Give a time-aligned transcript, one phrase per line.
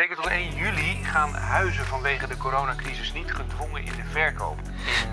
[0.00, 4.58] Zeker tot 1 juli gaan huizen vanwege de coronacrisis niet gedwongen in de verkoop.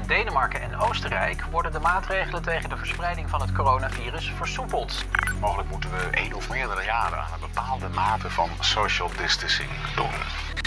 [0.02, 5.06] In Denemarken en Oostenrijk worden de maatregelen tegen de verspreiding van het coronavirus versoepeld.
[5.40, 10.14] Mogelijk moeten we één of meerdere jaren aan een bepaalde mate van social distancing doen.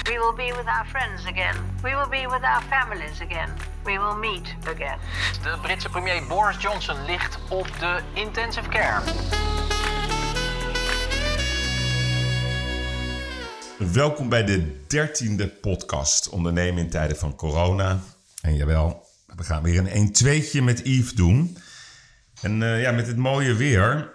[0.02, 1.56] We will be with our friends again.
[1.82, 3.48] We will be with our families again.
[3.82, 4.98] We will meet again.
[5.42, 9.00] De Britse premier Boris Johnson ligt op de intensive care.
[13.88, 18.00] Welkom bij de dertiende podcast Ondernemen in tijden van corona.
[18.42, 19.06] En jawel,
[19.36, 21.56] we gaan weer een 1-2'tje met Yves doen.
[22.42, 24.12] En uh, ja, met het mooie weer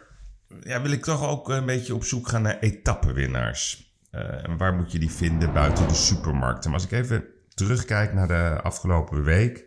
[0.62, 3.94] ja, wil ik toch ook een beetje op zoek gaan naar etappenwinnaars.
[4.12, 6.72] Uh, en waar moet je die vinden buiten de supermarkten?
[6.72, 9.66] Maar als ik even terugkijk naar de afgelopen week,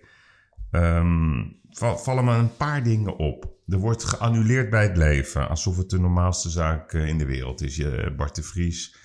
[0.71, 3.57] um, vallen me een paar dingen op.
[3.69, 7.63] Er wordt geannuleerd bij het leven, alsof het de normaalste zaak eh, in de wereld
[7.63, 7.77] is.
[7.77, 8.98] Je, Bart de Vries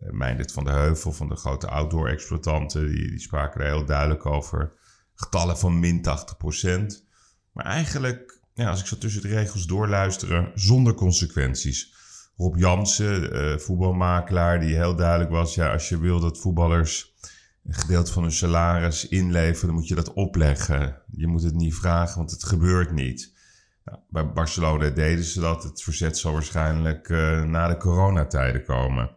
[0.00, 4.72] Meindert van de Heuvel van de grote outdoor-exploitanten, die, die, spraken er heel duidelijk over.
[5.14, 7.08] Getallen van min 80%.
[7.52, 11.94] Maar eigenlijk, ja, als ik zo tussen de regels doorluisteren, zonder consequenties.
[12.36, 17.14] Rob Jansen, uh, voetbalmakelaar, die heel duidelijk was: ja, als je wil dat voetballers
[17.64, 21.02] een gedeelte van hun salaris inleveren, dan moet je dat opleggen.
[21.10, 23.34] Je moet het niet vragen, want het gebeurt niet.
[23.84, 25.62] Nou, bij Barcelona deden ze dat.
[25.62, 29.10] Het verzet zal waarschijnlijk uh, na de coronatijden komen.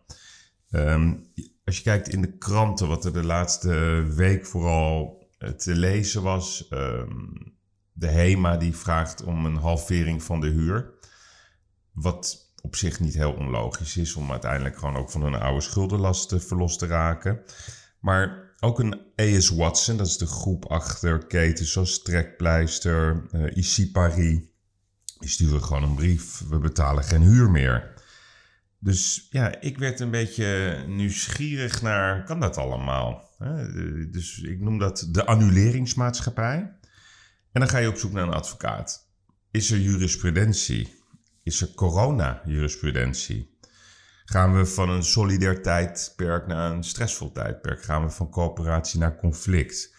[0.75, 1.31] Um,
[1.65, 6.67] als je kijkt in de kranten, wat er de laatste week vooral te lezen was.
[6.69, 7.53] Um,
[7.93, 10.93] de HEMA die vraagt om een halvering van de huur.
[11.91, 16.35] Wat op zich niet heel onlogisch is om uiteindelijk gewoon ook van hun oude schuldenlast
[16.37, 17.41] verlost te raken.
[17.99, 23.91] Maar ook een AS Watson, dat is de groep achter ketens zoals Trekpleister, uh, IC
[23.91, 24.39] Paris.
[25.17, 27.92] Die sturen gewoon een brief, we betalen geen huur meer.
[28.83, 33.31] Dus ja, ik werd een beetje nieuwsgierig naar, kan dat allemaal?
[34.11, 36.57] Dus ik noem dat de annuleringsmaatschappij.
[37.51, 39.09] En dan ga je op zoek naar een advocaat.
[39.51, 40.95] Is er jurisprudentie?
[41.43, 43.57] Is er corona-jurisprudentie?
[44.25, 47.83] Gaan we van een solidair tijdperk naar een stressvol tijdperk?
[47.83, 49.92] Gaan we van coöperatie naar conflict?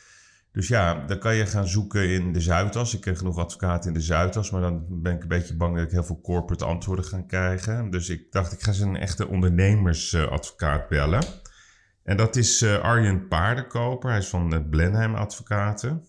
[0.54, 2.94] Dus ja, dan kan je gaan zoeken in de Zuidas.
[2.94, 5.84] Ik ken genoeg advocaten in de Zuidas, maar dan ben ik een beetje bang dat
[5.84, 7.90] ik heel veel corporate antwoorden ga krijgen.
[7.90, 11.24] Dus ik dacht, ik ga eens een echte ondernemersadvocaat bellen.
[12.02, 14.10] En dat is uh, Arjen Paardenkoper.
[14.10, 16.06] Hij is van de Blenheim Advocaten.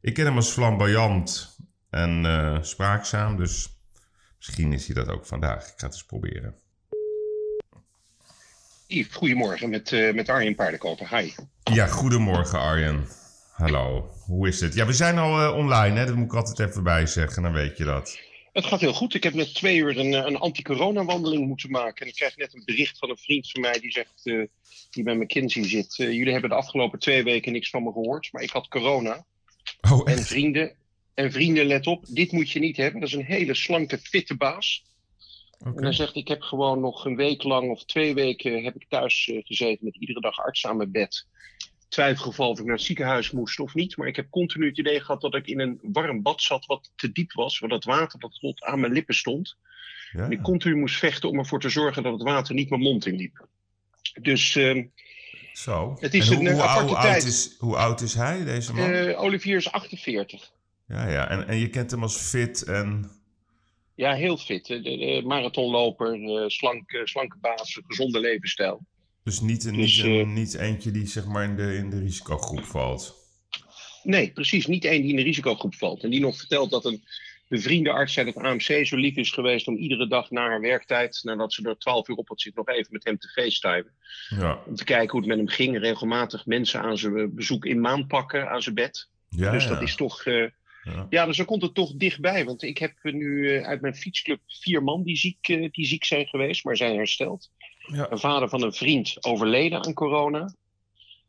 [0.00, 1.56] Ik ken hem als flamboyant
[1.90, 3.78] en uh, spraakzaam, dus
[4.36, 5.62] misschien is hij dat ook vandaag.
[5.62, 6.54] Ik ga het eens proberen.
[8.86, 11.18] Yves, goedemorgen met, uh, met Arjen Paardenkoper.
[11.18, 11.32] Hi.
[11.62, 13.06] Ja, goedemorgen Arjen.
[13.56, 14.74] Hallo, hoe is het?
[14.74, 16.06] Ja, we zijn al uh, online, hè?
[16.06, 18.18] dat moet ik altijd even bij zeggen, dan weet je dat.
[18.52, 19.14] Het gaat heel goed.
[19.14, 22.02] Ik heb net twee uur een, een anti-corona-wandeling moeten maken.
[22.02, 24.46] En ik krijg net een bericht van een vriend van mij die zegt, uh,
[24.90, 25.98] die bij McKinsey zit.
[25.98, 29.24] Uh, jullie hebben de afgelopen twee weken niks van me gehoord, maar ik had corona.
[29.90, 30.76] Oh, en vrienden,
[31.14, 33.00] en vrienden, let op, dit moet je niet hebben.
[33.00, 34.84] Dat is een hele slanke, fitte baas.
[35.58, 35.72] Okay.
[35.74, 38.88] En hij zegt, ik heb gewoon nog een week lang of twee weken heb ik
[38.88, 41.26] thuis gezeten met iedere dag arts aan mijn bed
[41.88, 43.96] twijfelgeval of ik naar het ziekenhuis moest of niet.
[43.96, 46.92] Maar ik heb continu het idee gehad dat ik in een warm bad zat wat
[46.96, 47.58] te diep was.
[47.58, 49.56] Waar dat water dat tot aan mijn lippen stond.
[50.12, 50.24] Ja.
[50.24, 53.06] En ik continu moest vechten om ervoor te zorgen dat het water niet mijn mond
[53.06, 53.46] inliep.
[54.20, 54.84] Dus uh,
[55.52, 55.96] Zo.
[56.00, 57.14] het is en een hoe, hoe, aparte hoe tijd.
[57.14, 58.90] Oud is, hoe oud is hij, deze man?
[58.90, 60.52] Uh, Olivier is 48.
[60.88, 61.28] Ja, ja.
[61.28, 63.10] En, en je kent hem als fit en...
[63.94, 64.66] Ja, heel fit.
[64.66, 68.86] De, de marathonloper, de slanke, slanke baas, gezonde levensstijl.
[69.26, 71.90] Dus niet, een, Dus, niet, een, eh, niet eentje die zeg maar in de, in
[71.90, 73.14] de risicogroep valt.
[74.02, 74.66] Nee, precies.
[74.66, 76.02] Niet één die in de risicogroep valt.
[76.02, 77.04] En die nog vertelt dat een
[77.48, 81.20] bevriende arts uit het AMC zo lief is geweest om iedere dag na haar werktijd,
[81.22, 83.92] nadat ze er 12 uur op had zitten, nog even met hem te facetimen.
[84.28, 85.78] Ja, Om te kijken hoe het met hem ging.
[85.78, 89.08] Regelmatig mensen aan zijn bezoek in maan pakken aan zijn bed.
[89.28, 89.68] ja, dus ja.
[89.70, 90.24] dat is toch.
[90.24, 90.46] eh,
[90.82, 91.06] Ja.
[91.10, 92.44] ja, dus dan komt het toch dichtbij.
[92.44, 96.26] Want ik heb nu eh, uit mijn fietsclub vier man die ziek, die ziek zijn
[96.26, 97.50] geweest, maar zijn hersteld.
[97.86, 98.10] Ja.
[98.10, 100.54] Een vader van een vriend overleden aan corona.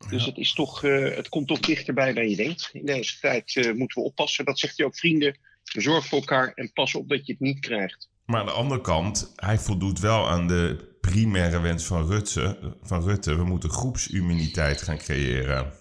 [0.10, 0.30] Dus Ja.
[0.30, 2.70] het, is toch, eh, het komt toch dichterbij dan je denkt.
[2.74, 4.46] In deze tijd eh, moeten we oppassen.
[4.46, 5.38] Dat zegt hij ook, vrienden.
[5.64, 8.10] Zorg voor elkaar en pas op dat je het niet krijgt.
[8.26, 12.74] Maar aan de andere kant, hij voldoet wel aan de primaire wens van Rutte.
[12.84, 13.36] Van Rutte.
[13.36, 15.74] We moeten groepsimmuniteit gaan creëren.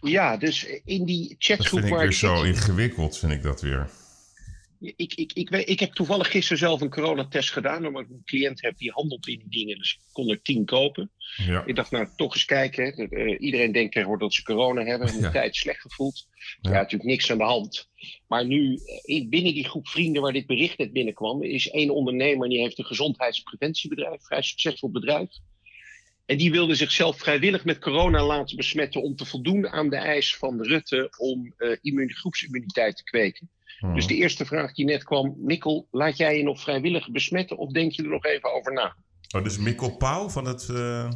[0.00, 3.32] Ja, dus in die Dat chatgroep vind ik waar weer ik zo zit, ingewikkeld, vind
[3.32, 3.90] ik dat weer.
[4.80, 8.22] Ik, ik, ik, weet, ik heb toevallig gisteren zelf een coronatest gedaan, omdat ik een
[8.24, 9.78] cliënt heb die handelt in die dingen.
[9.78, 11.10] Dus ik kon er tien kopen.
[11.36, 11.62] Ja.
[11.66, 13.08] Ik dacht, nou, toch eens kijken.
[13.08, 15.08] Eh, iedereen denkt tegenwoordig dat ze corona hebben.
[15.08, 15.30] Een Ja.
[15.30, 16.26] tijd slecht gevoeld.
[16.60, 16.70] Ja.
[16.70, 16.76] Ja.
[16.76, 17.88] natuurlijk niks aan de hand.
[18.28, 21.90] Maar nu, eh, in- binnen die groep vrienden waar dit bericht net binnenkwam, is één
[21.90, 25.28] ondernemer die heeft een gezondheidspreventiebedrijf, vrij succesvol bedrijf.
[26.28, 30.36] En die wilde zichzelf vrijwillig met corona laten besmetten om te voldoen aan de eis
[30.36, 33.50] van Rutte om uh, groepsimmuniteit te kweken.
[33.78, 33.94] Hmm.
[33.94, 37.72] Dus de eerste vraag die net kwam, Mikkel, laat jij je nog vrijwillig besmetten of
[37.72, 38.96] denk je er nog even over na?
[39.36, 40.68] Oh, dus Mikkel Pauw van het...
[40.70, 41.10] Uh...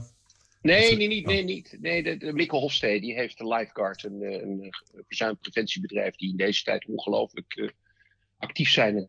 [0.63, 1.77] Nee, nee, niet, nee, niet.
[1.81, 6.37] Nee, de, de Mikkel Hofstede die heeft de Lifeguard, een, een, een verzuimpreventiebedrijf die in
[6.37, 7.69] deze tijd ongelooflijk uh,
[8.39, 9.09] actief zijn.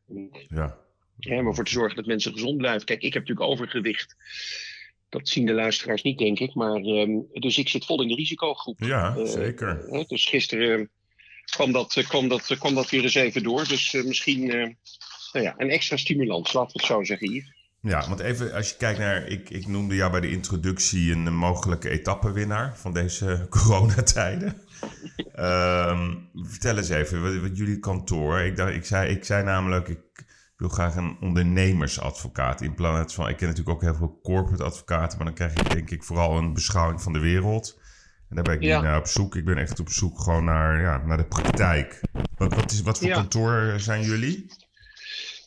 [0.50, 0.78] Ja.
[1.18, 1.42] ja.
[1.42, 2.86] Maar voor te zorgen dat mensen gezond blijven.
[2.86, 4.16] Kijk, ik heb natuurlijk overgewicht.
[5.14, 6.54] Dat zien de luisteraars niet, denk ik.
[6.54, 8.80] Maar, um, dus ik zit vol in de risicogroep.
[8.80, 9.86] Ja, uh, zeker.
[9.90, 10.90] Uh, dus gisteren
[11.46, 13.68] kwam, dat, kwam, dat, kwam dat weer eens even door.
[13.68, 14.46] Dus misschien
[15.32, 17.62] nou ja, een extra stimulans, laten we het zo zeggen, Yves.
[17.82, 19.28] Ja, want even als je kijkt naar...
[19.28, 24.62] Ik, ik noemde jou bij de introductie een mogelijke etappenwinnaar van deze coronatijden.
[25.40, 28.40] um, vertel eens even, wat, wat jullie kantoor...
[28.40, 29.88] Ik, dacht, ik, zei, ik zei namelijk...
[29.88, 30.26] Ik,
[30.64, 33.30] wil graag een ondernemersadvocaat in plaats van.
[33.30, 36.38] Ik ken natuurlijk ook heel veel corporate advocaten, maar dan krijg je denk ik vooral
[36.38, 37.80] een beschouwing van de wereld.
[38.30, 38.76] En daar ben ik Ja.
[38.76, 39.36] niet naar op zoek.
[39.36, 42.02] Ik ben echt op zoek gewoon naar, ja, naar de praktijk.
[42.38, 43.14] Wat, wat, is, wat voor Ja.
[43.14, 44.46] kantoor zijn jullie?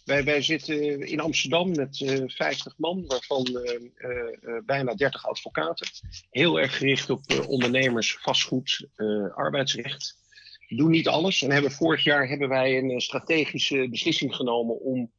[0.05, 5.87] Wij, wij zitten in Amsterdam met eh 50 man, waarvan eh, eh, bijna 30 advocaten.
[6.31, 8.89] Heel erg gericht op ondernemers, vastgoed,
[9.35, 10.25] arbeidsrecht.
[10.69, 15.11] Doen niet alles en hebben vorig jaar hebben wij een eh, strategische beslissing genomen om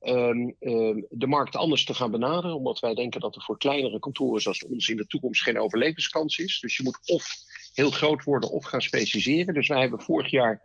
[0.00, 2.56] ehm, ehm, de markt anders te gaan benaderen.
[2.56, 6.38] Omdat wij denken dat er voor kleinere kantoren zoals ons in de toekomst geen overlevingskans
[6.38, 6.60] is.
[6.60, 7.26] Dus je moet of
[7.74, 9.54] heel groot worden of gaan specialiseren.
[9.54, 10.62] Dus wij hebben vorig jaar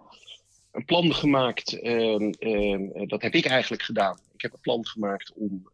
[0.71, 1.79] een plan gemaakt.
[1.79, 4.19] ehm, dat heb ik eigenlijk gedaan.
[4.33, 5.69] Ik heb een plan gemaakt om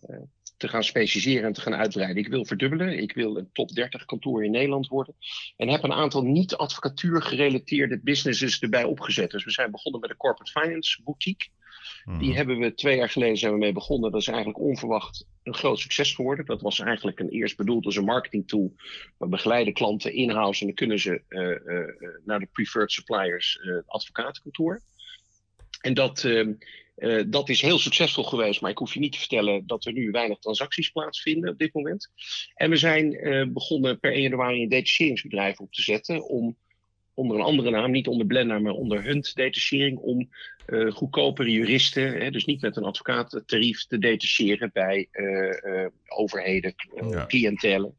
[0.00, 0.16] eh,
[0.60, 2.22] te gaan specialiseren en te gaan uitbreiden.
[2.22, 2.98] Ik wil verdubbelen.
[2.98, 5.14] Ik wil een top 30 kantoor in Nederland worden.
[5.56, 9.30] En heb een aantal niet-advocatuur gerelateerde businesses erbij opgezet.
[9.30, 11.48] Dus we zijn begonnen met de Corporate Finance Boutique.
[12.04, 12.36] Die Mhm.
[12.36, 14.10] hebben we twee jaar geleden zijn we mee begonnen.
[14.10, 16.44] Dat is eigenlijk onverwacht een groot succes geworden.
[16.44, 18.74] Dat was eigenlijk een eerst bedoeld als een marketingtool.
[19.18, 23.58] We begeleiden klanten in-house en dan kunnen ze eh, eh, eh, naar de preferred suppliers,
[23.62, 24.80] het advocatenkantoor.
[25.80, 26.28] En dat,
[27.00, 29.84] ehm, eh, dat is heel succesvol geweest, maar ik hoef je niet te vertellen dat
[29.84, 32.10] er nu weinig transacties plaatsvinden op dit moment.
[32.54, 36.56] En we zijn eh, begonnen per 1 januari een detacheringsbedrijf op te zetten om
[37.14, 40.28] onder een andere naam, niet onder Blender, maar onder Hunt detachering, om
[40.66, 45.08] eh, goedkopere juristen, hè, dus niet met een advocatentarief, te detacheren bij
[46.08, 46.74] overheden,
[47.10, 47.26] Ja.
[47.26, 47.94] cliëntelen.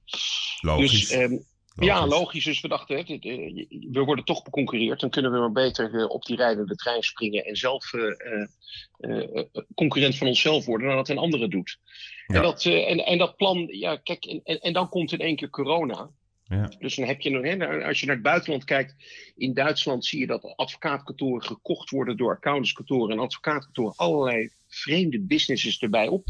[0.62, 1.10] Logisch.
[1.10, 1.40] Dus
[1.76, 2.44] ja, logisch.
[2.44, 5.00] Dus we dachten, hè, eh, we worden toch beconcurreerd.
[5.00, 9.44] Dan kunnen we maar beter eh, op die rijdende trein springen en zelf eh,
[9.76, 11.80] concurrent van onszelf worden dan dat een andere doet.
[12.28, 12.36] Ja.
[12.36, 15.36] En, dat, en, en dat plan, ja, kijk, en, en, en dan komt in één
[15.36, 16.10] keer corona.
[16.44, 16.72] Ja.
[16.80, 18.96] Dus dan heb je, nog- hè, nou, als je naar het buitenland kijkt,
[19.36, 25.80] in Duitsland zie je dat advocaatkantoren gekocht worden door accountantskantoren en advocaatkantoren allerlei vreemde businesses
[25.80, 26.28] erbij op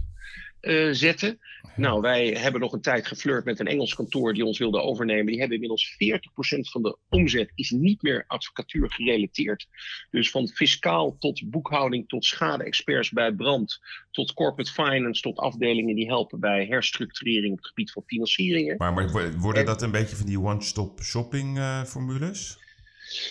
[0.61, 1.39] eh, zetten.
[1.75, 5.25] Nou, wij hebben nog een tijd geflirt met een Engels kantoor die ons wilde overnemen.
[5.25, 9.67] Die hebben inmiddels 40% van de omzet is niet meer advocatuur gerelateerd.
[10.09, 13.79] Dus van fiscaal tot boekhouding, tot schade-experts bij brand,
[14.11, 18.75] tot corporate finance, tot afdelingen die helpen bij herstructurering op het gebied van financieringen.
[18.77, 22.59] Maar, maar wo- worden En- dat een beetje van die one-stop shopping eh, formules?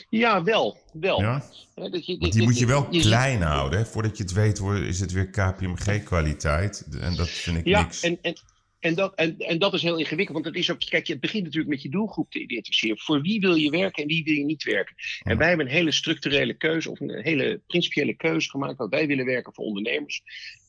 [0.08, 0.78] Ja, wel.
[0.92, 1.20] wel.
[1.20, 1.44] Ja?
[1.74, 3.78] Dat je- die moet je wel je klein houden.
[3.78, 3.84] Hè?
[3.86, 6.86] Voordat je het weet wordt- is het weer KPMG-kwaliteit.
[7.00, 8.02] En dat vind ik Ja, niks.
[8.02, 8.34] en, en,
[8.80, 10.34] en, dat, en, en dat is heel ingewikkeld.
[10.42, 12.98] Want het is ook, kijk, het begint natuurlijk met je doelgroep te identificeren.
[12.98, 14.94] Voor wie wil je werken en wie wil je niet werken?
[15.22, 18.78] En wij hebben een hele structurele keuze, of een hele principiële keuze gemaakt.
[18.78, 20.22] Dat wij willen werken voor ondernemers.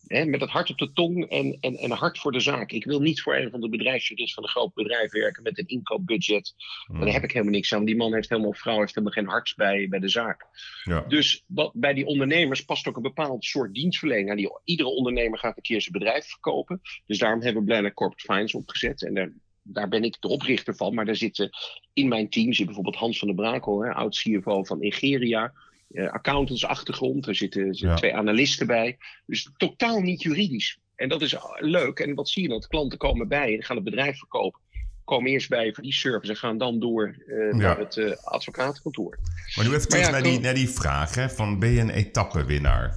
[0.07, 2.71] Hè, met het hart op de tong en, en, en hart voor de zaak.
[2.71, 5.67] Ik wil niet voor een van de bedrijfsjurist van een groot bedrijf werken met een
[5.67, 6.53] inkoopbudget.
[6.87, 6.99] Mm.
[6.99, 7.85] Daar heb ik helemaal niks aan.
[7.85, 10.45] Die man heeft helemaal, vrouw heeft helemaal geen hart bij, bij de zaak.
[10.83, 11.01] Ja.
[11.07, 14.27] Dus wat, bij die ondernemers past ook een bepaald soort dienstverlening.
[14.27, 16.81] Nou, die, iedere ondernemer gaat een keer zijn bedrijf verkopen.
[17.05, 19.03] Dus daarom hebben we Blender Corporate Finance opgezet.
[19.03, 20.93] En daar, daar ben ik de oprichter van.
[20.93, 21.49] Maar daar zitten
[21.93, 25.53] in mijn team zit bijvoorbeeld Hans van der Brakel, hè, oud CFO van Nigeria.
[25.93, 27.27] Eh, accountantsachtergrond.
[27.27, 28.97] Er zitten, er zitten twee analisten bij.
[29.25, 30.79] Dus totaal niet juridisch.
[30.95, 31.99] En dat is ah, leuk.
[31.99, 32.65] En wat zie je dan?
[32.67, 34.59] Klanten komen bij en gaan het bedrijf verkopen.
[35.03, 39.19] Komen eerst bij voor die service en gaan dan door eh, naar het eh, advocatenkantoor.
[39.55, 41.15] Maar nu even terug ja, naar, die, naar die vraag.
[41.15, 42.95] Hè, van ben je een etappenwinnaar?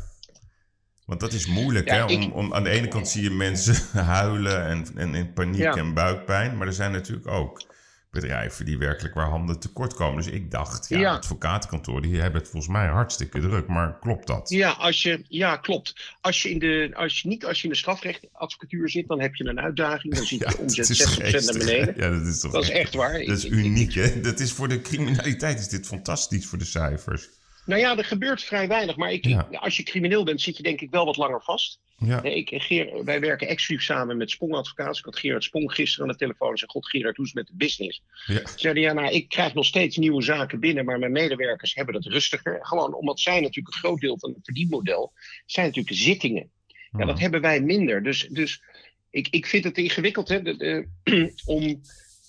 [1.06, 1.88] Want dat is moeilijk.
[1.88, 2.14] Ja, hè?
[2.14, 5.74] Om, ik- om, aan de ene kant zie je mensen huilen en, en in paniek
[5.74, 6.56] en buikpijn.
[6.56, 7.73] Maar er zijn natuurlijk ook
[8.14, 10.22] bedrijven die werkelijk waar handen tekort komen.
[10.22, 11.12] Dus ik dacht, ja, Ja.
[11.14, 13.66] advocatenkantoor, die hebben het volgens mij hartstikke druk.
[13.66, 14.48] Maar klopt dat?
[14.50, 16.14] Ja, als je, ja, klopt.
[16.20, 19.34] Als je, in de, als je niet als je in de strafrechtadvocatuur zit, dan heb
[19.34, 20.14] je een uitdaging.
[20.14, 21.94] Dan zit je Ja, omzet dat is 60% naar beneden.
[22.02, 23.24] Ja, dat is toch Dat is echt- echt waar.
[23.24, 24.20] Dat is uniek, hè?
[24.20, 27.28] Dat is voor de criminaliteit is dit fantastisch voor de cijfers.
[27.66, 28.96] Nou ja, er gebeurt vrij weinig.
[28.96, 29.48] Maar ik, Ja.
[29.52, 31.78] als je crimineel bent, zit je denk ik wel wat langer vast.
[31.96, 32.22] Ja.
[32.22, 34.98] Ik, Geer, wij werken exclusief samen met Spong Advocaten.
[34.98, 37.40] Ik had Gerard Spong gisteren aan de telefoon en zei: God, Gerard, hoe is het
[37.40, 38.02] met de business?
[38.26, 38.40] Ja.
[38.56, 42.04] Zeiden ja, nou, ik krijg nog steeds nieuwe zaken binnen, maar mijn medewerkers hebben dat
[42.04, 42.58] rustiger.
[42.62, 45.12] Gewoon omdat zij natuurlijk een groot deel van het verdienmodel
[45.46, 46.50] zijn natuurlijk zittingen.
[46.98, 48.02] Ja, dat hebben wij minder.
[48.02, 48.62] Dus, dus
[49.10, 50.86] ik, ik vind het ingewikkeld hè, de,
[51.44, 51.80] om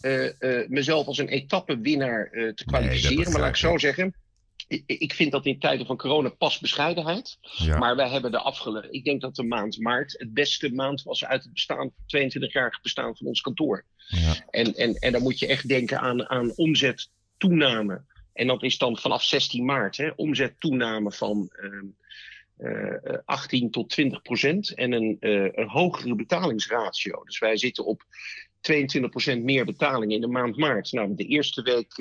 [0.01, 3.15] uh, uh, mezelf als een etappewinnaar uh, te kwalificeren.
[3.15, 4.15] Nee, maar laat ik zo zeggen
[4.85, 7.37] ik vind dat in tijden van corona pas bescheidenheid.
[7.79, 8.93] Maar wij hebben de afgelopen.
[8.93, 13.17] Ik denk dat de maand maart het beste maand was uit het bestaan, 22-jarig bestaan
[13.17, 13.85] van ons kantoor.
[14.07, 14.33] Ja.
[14.49, 18.01] En, en, en dan moet je echt denken aan, aan omzettoename.
[18.33, 21.49] En dat is dan vanaf 16 maart, hè, omzettoename van
[22.57, 24.73] uh, 18 tot 20 procent.
[24.73, 27.23] En een, uh, een hogere betalingsratio.
[27.23, 28.05] Dus wij zitten op
[28.61, 30.91] 22 procent meer betaling in de maand maart.
[30.91, 31.97] Nou, de eerste week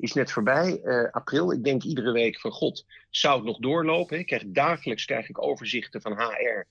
[0.00, 1.52] is net voorbij, uh, april.
[1.52, 4.18] Ik denk iedere week van god, zou het nog doorlopen?
[4.18, 6.66] Ik krijg, dagelijks krijg ik overzichten van HR,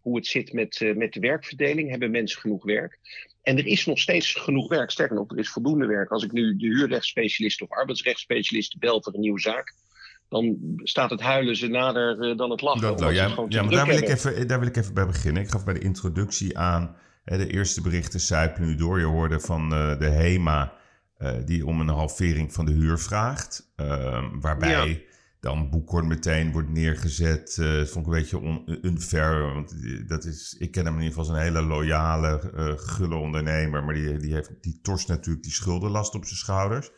[0.00, 1.90] hoe het zit met, uh, met de werkverdeling.
[1.90, 2.98] Hebben mensen genoeg werk?
[3.42, 4.90] En er is nog steeds genoeg werk.
[4.90, 6.10] Sterker nog, er is voldoende werk.
[6.10, 9.74] Als ik nu de huurrechtsspecialist of arbeidsrechtsspecialist bel voor een nieuwe zaak,
[10.28, 12.80] dan staat het huilen ze nader uh, dan het lachen.
[12.80, 13.10] Dat, ja,
[13.48, 15.42] ja maar daar wil, ik even, daar wil ik even bij beginnen.
[15.42, 18.98] Ik gaf bij de introductie aan, hè, de eerste berichten suipen nu door.
[18.98, 20.82] Je hoorde van de HEMA
[21.44, 23.72] die om een halvering van de huur vraagt.
[23.76, 25.04] Uh, waarbij
[25.44, 27.56] dan Boekhoorn meteen wordt neergezet.
[27.60, 29.40] Uh, dat vond ik een beetje on, unfair.
[29.54, 29.74] Want
[30.08, 33.84] dat is, ik ken hem in ieder geval als een hele loyale, uh, gulle ondernemer.
[33.84, 36.90] Maar die, die, heeft, die torst natuurlijk die schuldenlast op zijn schouders.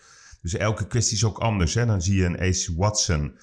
[0.43, 1.75] Dus elke kwestie is ook anders.
[1.75, 1.87] Hè?
[1.87, 3.39] Dan zie je een AC Watson,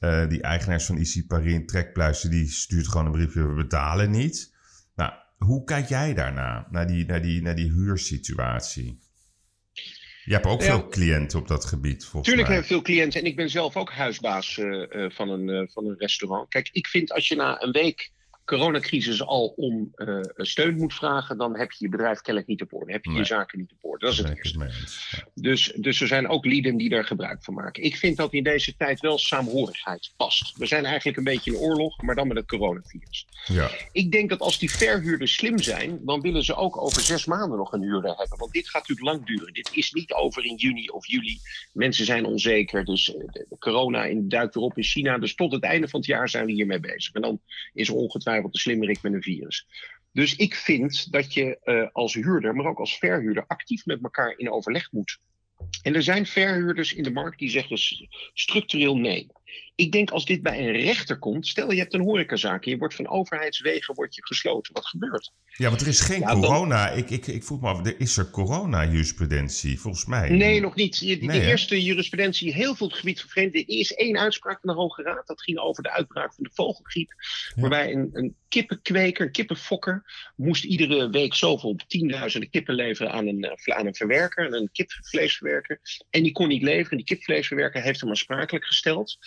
[0.00, 4.54] uh, die eigenaars van IC Paris trekpluizen, die stuurt gewoon een briefje, we betalen niet.
[4.94, 9.00] Nou, hoe kijk jij daarna, naar die, naar die, naar die huursituatie?
[10.28, 13.20] Je hebt ook veel cliënten op dat gebied, volgens Tuurlijk heb ik veel cliënten.
[13.20, 16.48] En ik ben zelf ook huisbaas uh, van, een, uh, van een restaurant.
[16.48, 18.10] Kijk, ik vind als je na een week
[18.48, 22.72] coronacrisis al om uh, steun moet vragen, dan heb je je bedrijf kennelijk niet op
[22.72, 22.92] orde.
[22.92, 24.04] Heb je je zaken niet op orde.
[24.04, 24.70] Dat is het eerste.
[25.34, 27.82] Dus, dus er zijn ook lieden die daar gebruik van maken.
[27.82, 30.56] Ik vind dat in deze tijd wel saamhorigheid past.
[30.56, 33.26] We zijn eigenlijk een beetje in oorlog, maar dan met het coronavirus.
[33.46, 33.70] Ja.
[33.92, 37.58] Ik denk dat als die verhuurders slim zijn, dan willen ze ook over zes maanden
[37.58, 38.38] nog een huurder hebben.
[38.38, 39.52] Want dit gaat natuurlijk lang duren.
[39.52, 41.38] Dit is niet over in juni of juli.
[41.72, 42.84] Mensen zijn onzeker.
[42.84, 45.18] Dus de, de corona duikt erop in China.
[45.18, 47.12] Dus tot het einde van het jaar zijn we hiermee bezig.
[47.12, 47.40] En dan
[47.72, 49.66] is er ongetwijfeld ongetwijfeld de slimmerik met een virus.
[50.12, 54.34] Dus ik vind dat je uh, als huurder, maar ook als verhuurder, actief met elkaar
[54.36, 55.18] in overleg moet.
[55.82, 57.78] En er zijn verhuurders in de markt die zeggen
[58.32, 59.26] structureel nee.
[59.78, 62.94] Ik denk als dit bij een rechter komt, stel je hebt een horecazaak je wordt
[62.94, 64.74] van overheidswegen wordt je gesloten.
[64.74, 65.32] Wat gebeurt?
[65.44, 66.90] Ja, want er is geen corona.
[66.90, 69.80] Ik, ik, ik vroeg me af, is er corona-jurisprudentie?
[69.80, 70.30] Volgens mij.
[70.30, 71.00] Nee, nog niet.
[71.00, 73.42] De, de eerste jurisprudentie, heel veel het gebied van.
[73.42, 75.26] Er is één uitspraak van de Hoge Raad.
[75.26, 77.12] Dat ging over de uitbraak van de vogelgriep.
[77.54, 80.04] Waarbij een, een kippenkweker, een kippenfokker,
[80.36, 85.80] moest iedere week zoveel tienduizenden kippen leveren aan een, eh, aan een verwerker, een kipvleesverwerker.
[86.10, 86.96] En die kon niet leveren.
[86.96, 89.18] Die kipvleesverwerker heeft hem aansprakelijk gesteld.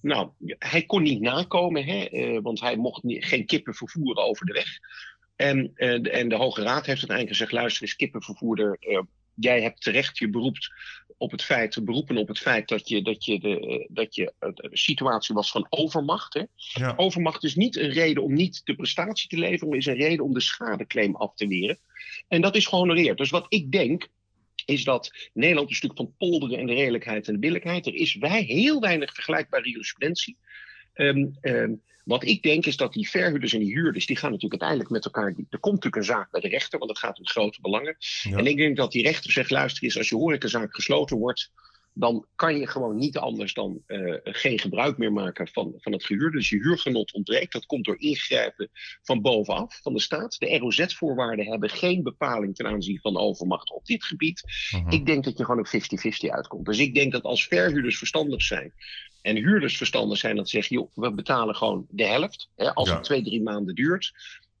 [0.00, 4.46] Nou, hij kon niet nakomen, hè, uh, want hij mocht niet, geen kippen vervoeren over
[4.46, 4.78] de weg.
[5.36, 9.00] En, uh, en de Hoge Raad heeft uiteindelijk gezegd: luister eens, kippenvervoerder, uh,
[9.34, 10.72] jij hebt terecht je beroept
[11.16, 14.68] op het feit, beroepen op het feit dat je, dat je, de, dat je de
[14.72, 16.34] situatie was van overmacht.
[16.34, 16.42] Hè?
[16.54, 16.94] Ja.
[16.96, 20.24] Overmacht is niet een reden om niet de prestatie te leveren, maar is een reden
[20.24, 21.78] om de schadeclaim af te weren.
[22.28, 23.18] En dat is gehonoreerd.
[23.18, 24.08] Dus wat ik denk,
[24.68, 27.86] is dat Nederland een stuk van polderen en de redelijkheid en de billijkheid.
[27.86, 30.36] Er is wij heel weinig vergelijkbare jurisprudentie.
[30.94, 34.62] Um, um, wat ik denk is dat die verhuurders en die huurders, die gaan natuurlijk
[34.62, 35.34] uiteindelijk met elkaar.
[35.50, 37.96] Er komt natuurlijk een zaak bij de rechter, want het gaat om grote belangen.
[38.22, 38.36] Ja.
[38.36, 41.50] En ik denk dat die rechter zegt: luister eens, als je horecazaak gesloten wordt,
[41.98, 46.04] dan kan je gewoon niet anders dan uh, geen gebruik meer maken van, van het
[46.04, 46.36] gehuurde.
[46.36, 47.52] Dus je huurgenot ontbreekt.
[47.52, 48.70] Dat komt door ingrijpen
[49.02, 50.38] van bovenaf, van de staat.
[50.38, 54.42] De ROZ-voorwaarden hebben geen bepaling ten aanzien van overmacht op dit gebied.
[54.74, 54.92] Uh -huh.
[54.92, 56.66] Ik denk dat je gewoon op 50-50 uitkomt.
[56.66, 58.72] Dus ik denk dat als verhuurders verstandig zijn
[59.22, 62.50] en huurders verstandig zijn, dat ze zeggen: joh, we betalen gewoon de helft.
[62.56, 62.94] Hè, als ja.
[62.94, 64.12] het twee, drie maanden duurt.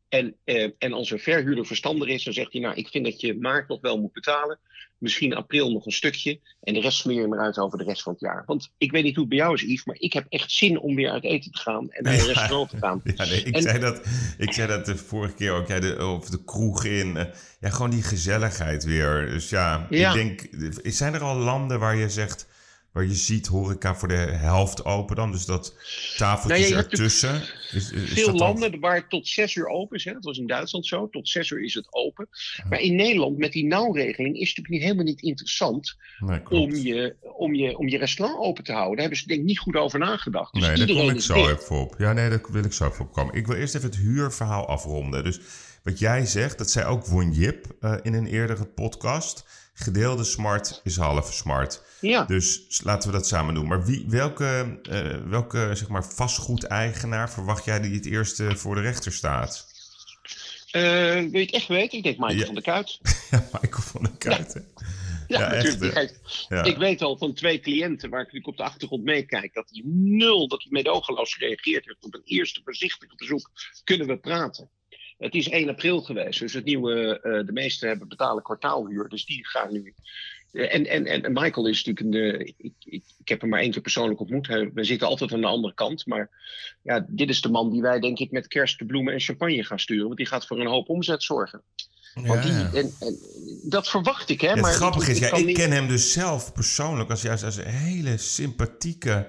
[0.08, 3.20] En, eh, en als een verhuurder verstandig is, dan zegt hij: Nou, ik vind dat
[3.20, 4.58] je maart nog wel moet betalen.
[4.98, 6.40] Misschien april nog een stukje.
[6.60, 8.42] En de rest smeer je maar uit over de rest van het jaar.
[8.46, 10.78] Want ik weet niet hoe het bij jou is, Yves, maar ik heb echt zin
[10.78, 13.00] om weer uit eten te gaan en naar een ja, restaurant te gaan.
[13.04, 14.00] Ja, nee, ik, en, zei dat,
[14.38, 17.16] ik zei dat de vorige keer ook, ja, de, of de kroeg in.
[17.16, 17.24] Uh,
[17.60, 19.26] ja, gewoon die gezelligheid weer.
[19.28, 20.48] Dus ja, ja, ik denk,
[20.82, 22.48] zijn er al landen waar je zegt
[22.92, 25.32] waar je ziet horeca voor de helft open dan?
[25.32, 25.74] Dus dat
[26.16, 27.42] tafeltjes Nou ja, ertussen.
[27.72, 30.04] Is, is Veel dat dan- landen waar het tot zes uur open is.
[30.04, 30.12] Hè?
[30.12, 31.08] Dat was in Duitsland zo.
[31.08, 32.28] Tot zes uur is het open.
[32.68, 36.74] Maar in Nederland met die nauwregeling is het natuurlijk niet, helemaal niet interessant Nee, om
[36.74, 38.92] je, om, je, om je restaurant open te houden.
[38.92, 40.52] Daar hebben ze denk ik niet goed over nagedacht.
[40.52, 41.60] Dus nee, daar kom ik zo dicht.
[41.62, 41.94] even op.
[41.98, 43.34] Ja, nee, daar wil ik zo even op komen.
[43.34, 45.24] Ik wil eerst even het huurverhaal afronden.
[45.24, 45.40] Dus
[45.82, 49.46] wat jij zegt, dat zei ook Won Jip eh, in een eerdere podcast.
[49.80, 51.82] Gedeelde smart is half smart.
[52.00, 52.24] Ja.
[52.24, 53.66] Dus laten we dat samen doen.
[53.66, 58.80] Maar wie, welke, eh, welke zeg maar, vastgoedeigenaar verwacht jij die het eerste voor de
[58.80, 59.66] rechter staat?
[60.70, 60.82] Eh,
[61.12, 61.98] wil je het echt weten?
[61.98, 62.44] Ik denk Michael Ja.
[62.44, 62.98] van der Kuit.
[63.30, 64.66] Ja, Michael van der Kuiten.
[65.28, 66.18] Ja, natuurlijk.
[66.48, 66.62] Ja.
[66.64, 69.82] Ik weet al van twee cliënten waar ik natuurlijk op de achtergrond meekijk, dat die
[69.86, 73.50] nul, dat die medogeloos gereageerd heeft op een eerste voorzichtig bezoek.
[73.84, 74.70] Kunnen we praten?
[75.18, 79.26] Het is 1 april geweest, dus het nieuwe, eh, de meesten hebben betalen kwartaalhuur, dus
[79.26, 79.94] die gaan nu.
[80.52, 82.40] eh, en, en, en Michael is natuurlijk een.
[82.40, 84.46] eh, ik, ik, ik heb hem maar één keer persoonlijk ontmoet.
[84.46, 86.06] We zitten altijd aan de andere kant.
[86.06, 86.30] Maar
[86.82, 89.78] ja, dit is de man die wij, denk ik, met kerst, bloemen en champagne gaan
[89.78, 90.04] sturen.
[90.04, 91.62] Want die gaat voor een hoop omzet zorgen.
[92.14, 93.18] Want die, en, en,
[93.62, 94.48] dat verwacht ik, hè?
[94.48, 97.44] Ja, maar het grappige is, ja, ik niet- ken hem dus zelf persoonlijk als juist
[97.44, 99.26] als een hele sympathieke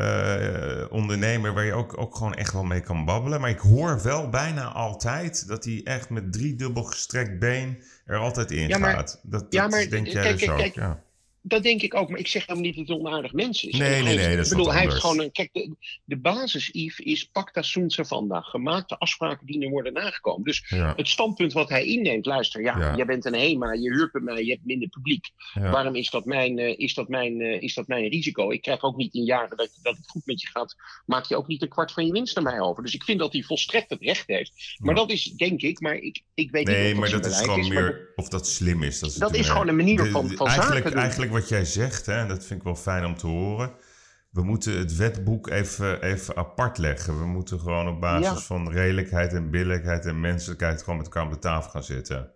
[0.00, 3.40] eh, ondernemer waar je ook, ook gewoon echt wel mee kan babbelen.
[3.40, 8.50] Maar ik hoor wel bijna altijd dat hij echt met driedubbel gestrekt been er altijd
[8.50, 9.20] in Ja, maar- gaat.
[9.22, 10.58] Dat, ja, dat maar denk jij kijk, dus kijk, ook.
[10.58, 10.74] kijk.
[10.74, 11.02] ja.
[11.42, 13.78] Dat denk ik ook, maar ik zeg helemaal niet dat hij een onaardig mens is.
[13.78, 15.32] Nee, nee, nee, dat is ik bedoel, hij heeft gewoon een.
[15.32, 18.40] Kijk, de, de basis, Yves, is pacta sunt servanda.
[18.40, 20.44] Gemaakte afspraken die er worden nagekomen.
[20.44, 22.96] Dus Ja, het standpunt wat hij inneemt, luister, ja, Ja.
[22.96, 25.28] jij bent een HEMA, je huurt bij mij, je hebt minder publiek.
[25.54, 25.70] ja.
[25.70, 28.50] Waarom is dat, mijn, eh, is, dat mijn, eh, is dat mijn risico?
[28.50, 31.36] Ik krijg ook niet in jaren dat, dat het goed met je gaat, maak je
[31.36, 32.82] ook niet een kwart van je winst naar mij over.
[32.82, 34.74] Dus ik vind dat hij volstrekt het recht heeft.
[34.78, 37.40] Maar dat is, denk ik, maar ik, ik weet Nee, niet of maar dat is
[37.40, 38.98] gewoon maar meer of dat slim is.
[39.00, 40.94] Dat is, Dat is gewoon een manier van- de- van zaken.
[40.94, 43.72] Eigenlijk wat jij zegt, hè, en dat vind ik wel fijn om te horen.
[44.30, 47.18] We moeten het wetboek even, even apart leggen.
[47.18, 48.36] We moeten gewoon op basis Ja.
[48.38, 52.32] van redelijkheid en billijkheid en menselijkheid gewoon met elkaar op de tafel gaan zitten.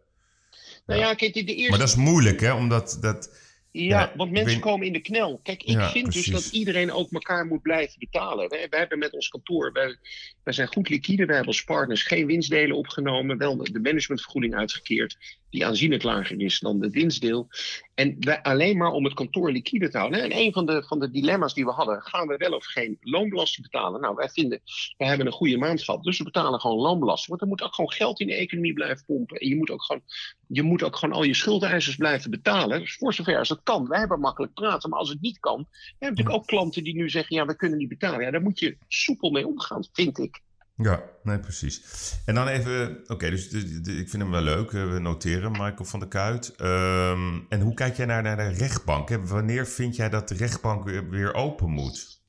[0.86, 2.52] Nou ja, kijk, de, eerste Maar dat is moeilijk, hè?
[2.52, 3.36] Omdat dat.
[3.70, 5.40] Ja, Ja, want mensen komen in de knel.
[5.42, 8.48] Kijk, ik Ja, vind dus dat iedereen ook elkaar moet blijven betalen.
[8.48, 9.96] Wij, wij hebben met ons kantoor, wij,
[10.44, 11.24] wij zijn goed liquide.
[11.24, 13.38] Wij hebben als partners geen winstdelen opgenomen.
[13.38, 17.48] Wel de managementvergoeding uitgekeerd, die aanzienlijk lager is dan het winstdeel.
[17.94, 20.22] En wij, alleen maar om het kantoor liquide te houden.
[20.22, 22.96] En een van de, van de dilemma's die we hadden, gaan we wel of geen
[23.00, 24.00] loonbelasting betalen?
[24.00, 24.60] Nou, wij vinden,
[24.96, 27.28] wij hebben een goede maand gehad, dus we betalen gewoon loonbelasting.
[27.28, 29.36] Want er moet ook gewoon geld in de economie blijven pompen.
[29.36, 30.02] En je moet ook gewoon,
[30.46, 32.80] je moet ook gewoon al je schuldeisers blijven betalen.
[32.80, 33.88] Dus voor zover als het kan.
[33.88, 36.94] Wij hebben makkelijk praten, maar als het niet kan, we hebben natuurlijk ook klanten die
[36.94, 38.20] nu zeggen, ja, we kunnen niet betalen.
[38.20, 40.33] Ja, daar moet je soepel mee omgaan, vind ik.
[40.76, 41.82] Ja, nee, precies.
[42.24, 43.04] En dan even.
[43.06, 44.72] Oké, dus ik vind hem wel leuk.
[44.72, 46.54] eh, We noteren Michael van der Kuit.
[46.56, 49.08] Ehm, en hoe kijk jij naar, naar de rechtbank?
[49.08, 52.22] Wanneer vind jij dat de rechtbank weer, weer open moet?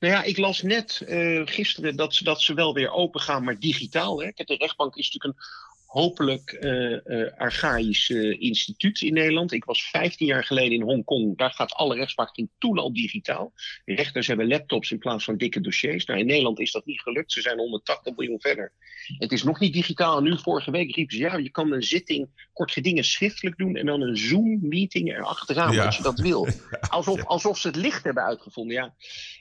[0.00, 3.44] Nou ja, ik las net eh, gisteren dat ze, dat ze wel weer open gaan,
[3.44, 4.20] maar digitaal.
[4.22, 4.30] Hè.
[4.34, 5.44] De rechtbank is natuurlijk een
[5.88, 6.52] hopelijk
[7.36, 9.52] archaïsch eh, instituut in Nederland.
[9.52, 11.36] Ik was 15 jaar geleden in Hongkong.
[11.36, 13.52] Daar gaat alle rechtspraak ging toen al digitaal.
[13.84, 16.04] De rechters hebben laptops in plaats van dikke dossiers.
[16.04, 17.32] Nou, in Nederland is dat niet gelukt.
[17.32, 18.72] Ze zijn 180 miljoen verder.
[19.18, 20.16] Het is nog niet digitaal.
[20.16, 23.76] En nu vorige week riepen ze, ja, je kan een zitting kort gedingen schriftelijk doen
[23.76, 25.84] en dan een Zoom-meeting erachteraan, Ja.
[25.84, 26.48] als je dat wil.
[26.88, 28.76] Alsof, alsof ze het licht hebben uitgevonden.
[28.76, 28.94] Ja,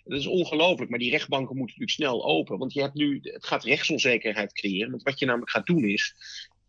[0.03, 0.89] dat is ongelooflijk.
[0.89, 2.57] Maar die rechtbanken moeten natuurlijk snel open.
[2.57, 4.89] Want je hebt nu, het gaat rechtsonzekerheid creëren.
[4.89, 6.15] Want wat je namelijk gaat doen is.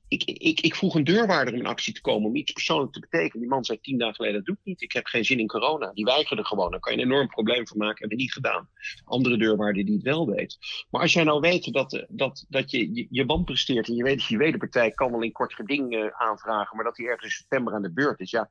[0.08, 3.00] Ik, ik, ik vroeg een deurwaarder om in actie te komen om iets persoonlijk te
[3.00, 3.40] betekenen.
[3.40, 4.82] Die man zei tien dagen geleden, dat doe ik niet.
[4.82, 5.92] Ik heb geen zin in corona.
[5.92, 6.70] Die weigerde gewoon.
[6.70, 7.98] Daar kan je een enorm probleem van maken.
[7.98, 8.68] Hebben we niet gedaan.
[9.04, 10.58] Andere deurwaarder die het wel weet.
[10.90, 14.02] Maar als jij nou weet dat, eh, dat, dat je, je je wanpresteert en je
[14.02, 17.24] weet dat je wederpartij kan wel in kort geding eh, aanvragen, maar dat die ergens
[17.24, 18.48] in september aan de beurt is, ja,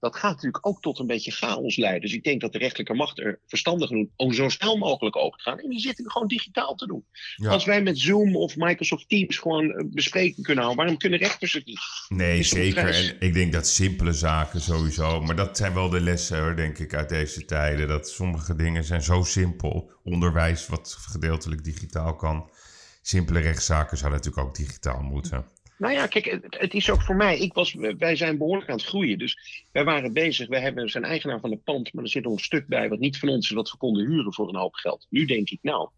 [0.00, 2.00] dat gaat natuurlijk ook tot een beetje chaos leiden.
[2.00, 5.38] Dus ik denk dat de rechterlijke macht er verstandig genoeg om zo snel mogelijk open
[5.38, 5.58] te gaan.
[5.58, 7.04] En die zitten gewoon digitaal te doen.
[7.36, 7.50] Ja.
[7.50, 11.52] Als wij met Zoom of Microsoft Teams gewoon eh, bespreking kunnen houden, waarom kunnen rechters
[11.52, 11.80] het niet?
[12.08, 12.94] Nee, er zeker.
[12.94, 15.20] En ik denk dat simpele zaken sowieso.
[15.20, 17.88] Maar dat zijn wel de lessen, hoor, denk ik, uit deze tijden.
[17.88, 19.92] Dat sommige dingen zijn zo simpel.
[20.04, 22.50] Onderwijs, wat gedeeltelijk digitaal kan.
[23.02, 25.46] Simpele rechtszaken zouden natuurlijk ook digitaal moeten.
[25.78, 27.38] Nou ja, kijk, het, het is ook voor mij.
[27.38, 29.18] Ik was, wij zijn behoorlijk aan het groeien.
[29.18, 30.48] Dus wij waren bezig.
[30.48, 32.98] Wij hebben, zijn eigenaar van het pand, maar er zit nog een stuk bij wat
[32.98, 35.06] niet van ons is, wat we konden huren voor een hoop geld.
[35.10, 35.88] Nu denk ik, nou,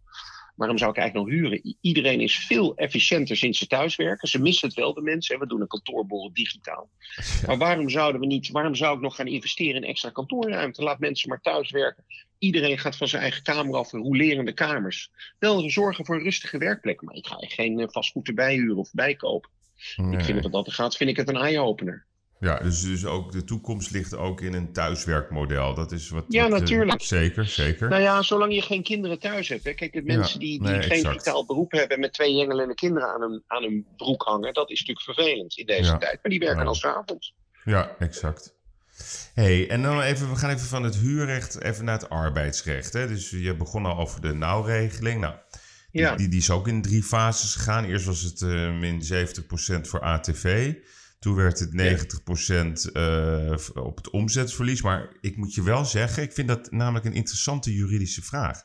[0.61, 1.77] waarom zou ik eigenlijk nog huren?
[1.81, 4.29] Iedereen is veel efficiënter sinds ze thuiswerken.
[4.29, 5.35] Ze missen het wel, de mensen.
[5.35, 5.41] hè.
[5.41, 6.91] We doen een kantoorborrel digitaal.
[7.47, 10.83] Maar waarom zouden we niet, waarom zou ik nog gaan investeren in extra kantoorruimte?
[10.83, 12.05] Laat mensen maar thuiswerken.
[12.39, 15.11] Iedereen gaat van zijn eigen kamer af, rolerende kamers.
[15.39, 18.93] Wel zorgen voor een rustige werkplek, maar ik ga geen eh, vastgoed erbij huren of
[18.93, 19.51] bijkopen.
[20.11, 22.07] Ik vind het wat dat gaat, vind ik het een eye-opener.
[22.41, 25.75] Ja, dus, dus ook de toekomst ligt ook in een thuiswerkmodel.
[25.75, 26.25] Dat is wat.
[26.29, 27.03] Ja, wat, eh, natuurlijk.
[27.03, 27.89] zeker, zeker.
[27.89, 29.65] Nou ja, zolang je geen kinderen thuis hebt.
[29.65, 29.75] Hè.
[29.75, 31.17] Kijk, de mensen die, die nee, geen exact.
[31.17, 34.79] vitaal beroep hebben met twee jengelende kinderen aan hun, aan hun broek hangen, dat is
[34.85, 35.99] natuurlijk vervelend in deze Ja.
[35.99, 36.19] tijd.
[36.23, 36.69] Maar die werken Ja.
[36.69, 37.33] als avond.
[37.65, 38.55] Ja, exact.
[39.35, 42.93] hey, en dan even, we gaan even van het huurrecht even naar het arbeidsrecht.
[42.93, 43.07] Hè?
[43.07, 45.21] Dus je begon al over de nauwregeling.
[45.21, 45.35] Nou,
[45.93, 46.17] die, Ja.
[46.17, 47.85] die, die is ook in drie fases gegaan.
[47.85, 50.75] Eerst was het eh, min 70% voor ATV.
[51.21, 51.71] Toen werd het
[52.89, 54.83] 90% eh, op het omzetverlies.
[54.83, 58.63] Maar ik moet je wel zeggen, ik vind dat namelijk een interessante juridische vraag.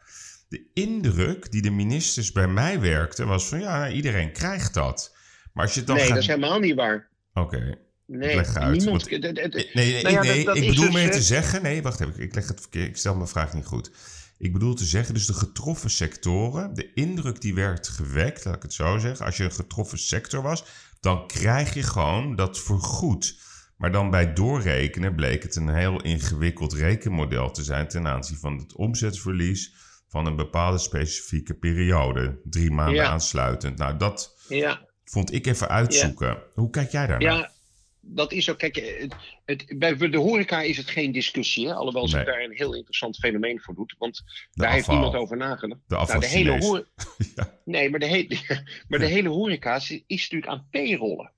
[0.48, 5.16] De indruk die de ministers bij mij werkten was van ja, iedereen krijgt dat.
[5.54, 6.14] Maar als je het dan nee, gaat...
[6.16, 7.10] dat is helemaal niet waar.
[7.34, 9.10] Oké, Nee, Leg uit, niemand.
[9.10, 9.34] want- Nee,
[9.74, 11.62] nee, nee, Nou ja, nee, dat- dat ik bedoel dus, meer eh, te zeggen...
[11.62, 13.92] Nee, wacht even, ik, leg het verkeerd, ik stel mijn vraag niet goed.
[14.38, 16.74] Ik bedoel te zeggen, dus de getroffen sectoren...
[16.74, 19.26] de indruk die werd gewekt, laat ik het zo zeggen...
[19.26, 20.66] als je een getroffen sector was...
[21.00, 23.40] dan krijg je gewoon dat vergoed.
[23.78, 27.88] Maar dan bij doorrekenen bleek het een heel ingewikkeld rekenmodel te zijn...
[27.88, 29.74] ten aanzien van het omzetverlies
[30.08, 32.40] van een bepaalde specifieke periode.
[32.44, 33.10] Drie maanden Ja.
[33.10, 33.78] aansluitend.
[33.78, 36.38] Nou, dat ja, vond ik even uitzoeken.
[36.54, 37.38] Hoe kijk jij daar naar?
[37.38, 37.52] ja,
[38.08, 38.58] dat is ook.
[38.58, 39.16] Kijk, het,
[39.46, 41.68] het, bij de horeca is het geen discussie.
[41.68, 41.74] Hè?
[41.74, 42.26] Alhoewel zich Nee.
[42.26, 43.96] daar een heel interessant fenomeen voor doet.
[43.98, 45.82] Want De daar heeft niemand over nagedacht.
[45.88, 46.86] De Nou, de hele
[47.36, 47.60] Ja.
[47.66, 48.38] Nee, maar de, hele
[48.88, 51.32] maar de hele horeca is, is natuurlijk aan payrollen.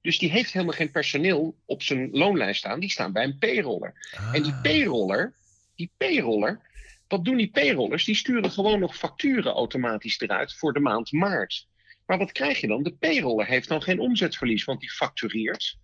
[0.00, 2.80] Dus die heeft helemaal geen personeel op zijn loonlijst staan.
[2.80, 3.94] Die staan bij een payroller.
[4.32, 4.62] En die Ah.
[4.62, 5.34] payroller,
[5.74, 6.60] die payroller,
[7.08, 8.04] wat doen die payrollers?
[8.04, 11.67] Die sturen gewoon nog facturen automatisch eruit voor de maand maart.
[12.08, 12.82] Maar wat krijg je dan?
[12.82, 15.78] De payroller heeft dan geen omzetverlies, want die factureert.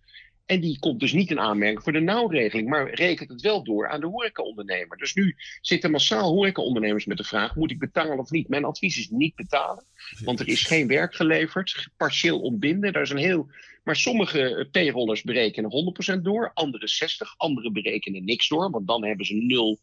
[0.45, 3.89] En die komt dus niet in aanmerking voor de nauwregeling, maar rekent het wel door
[3.89, 4.97] aan de horecaondernemer.
[4.97, 8.47] Dus nu zitten massaal horecaondernemers met de vraag: moet ik betalen of niet?
[8.47, 9.83] Mijn advies is niet betalen,
[10.23, 12.93] want er is geen werk geleverd, partieel ontbinden.
[12.93, 13.49] Daar is een heel.
[13.83, 19.25] Maar sommige payrollers berekenen 100% door, andere 60, andere berekenen niks door, want dan hebben
[19.25, 19.77] ze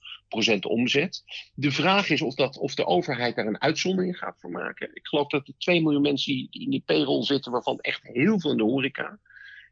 [0.56, 1.24] 0% omzet.
[1.54, 4.90] De vraag is of, dat, of de overheid daar een uitzondering gaat voor maken.
[4.94, 8.40] Ik geloof dat er 2 miljoen mensen die in die payroll zitten, waarvan echt heel
[8.40, 9.18] veel in de horeca.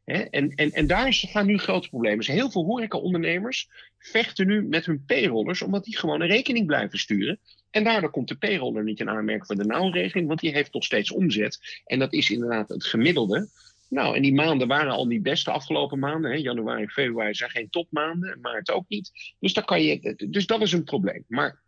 [0.04, 2.18] En, en, en daar gaan nu grote problemen.
[2.18, 6.98] Dus heel veel horecaondernemers vechten nu met hun payrollers, omdat die gewoon een rekening blijven
[6.98, 7.38] sturen.
[7.70, 10.84] En daardoor komt de payroller niet in aanmerking voor de nauwregeling, want die heeft nog
[10.84, 11.82] steeds omzet.
[11.84, 13.48] En dat is inderdaad het gemiddelde.
[13.88, 16.30] Nou, en die maanden waren al niet best de afgelopen maanden.
[16.30, 16.36] Hè.
[16.36, 19.10] Januari februari zijn geen topmaanden, maart ook niet.
[19.40, 21.24] Dus, daar kan je, dus dat is een probleem.
[21.28, 21.62] Maar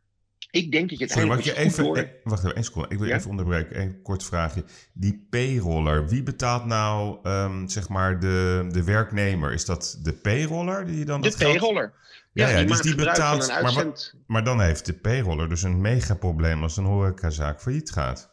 [0.52, 1.96] ik denk dat je het Sorry, eigenlijk je even, door...
[1.96, 2.88] eh, wacht even, één seconde.
[2.88, 3.16] Ik wil Ja?
[3.16, 3.80] even onderbreken.
[3.80, 4.64] Een kort vraagje.
[4.92, 9.52] Die payroller, wie betaalt nou ehm, zeg maar de, de werknemer?
[9.52, 11.92] Is dat de payroller die dan De payroller.
[12.32, 14.12] Ja, ja, dus maakt die gebruik van betaalt- maar.
[14.26, 18.31] Maar dan heeft de payroller dus een megaprobleem als een horecazaak failliet gaat.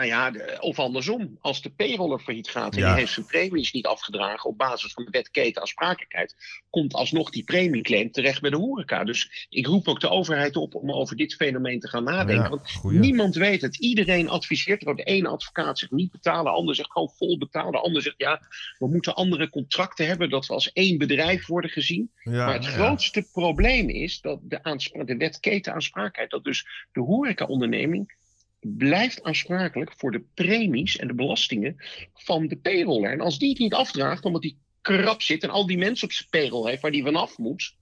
[0.00, 1.38] Nou ja, de- of andersom.
[1.40, 2.88] Als de payroller failliet gaat en Ja.
[2.90, 6.34] die heeft zijn premies niet afgedragen op basis van de wet ketenaansprakelijkheid,
[6.70, 9.04] komt alsnog die premieclaim terecht bij de horeca.
[9.04, 12.42] Dus ik roep ook de overheid op om over dit fenomeen te gaan nadenken.
[12.44, 12.98] Ja, want goeie.
[12.98, 13.76] niemand weet het.
[13.76, 14.86] Iedereen adviseert.
[14.86, 14.96] er.
[14.96, 17.72] De ene advocaat zegt niet betalen, de ander zegt gewoon vol betalen.
[17.72, 18.40] De ander zegt ja,
[18.78, 22.10] we moeten andere contracten hebben, dat we als één bedrijf worden gezien.
[22.22, 28.18] Ja, Maar het grootste probleem is dat de, de wet ketenaansprakelijkheid, dat dus de horecaonderneming
[28.60, 31.76] blijft aansprakelijk voor de premies en de belastingen
[32.14, 33.10] van de payroller.
[33.10, 36.12] En als die het niet afdraagt, omdat die krap zit en al die mensen op
[36.12, 37.76] zijn payroll heeft waar die vanaf moet,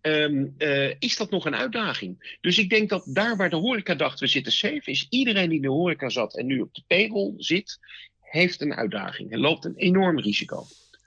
[0.00, 2.38] ehm, eh, is dat nog een uitdaging.
[2.40, 5.56] Dus ik denk dat daar waar de horeca dacht we zitten safe, is iedereen die
[5.56, 7.78] in de horeca zat en nu op de payroll zit,
[8.20, 10.66] heeft een uitdaging en loopt een enorm risico.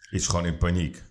[0.10, 1.07] Is gewoon in paniek.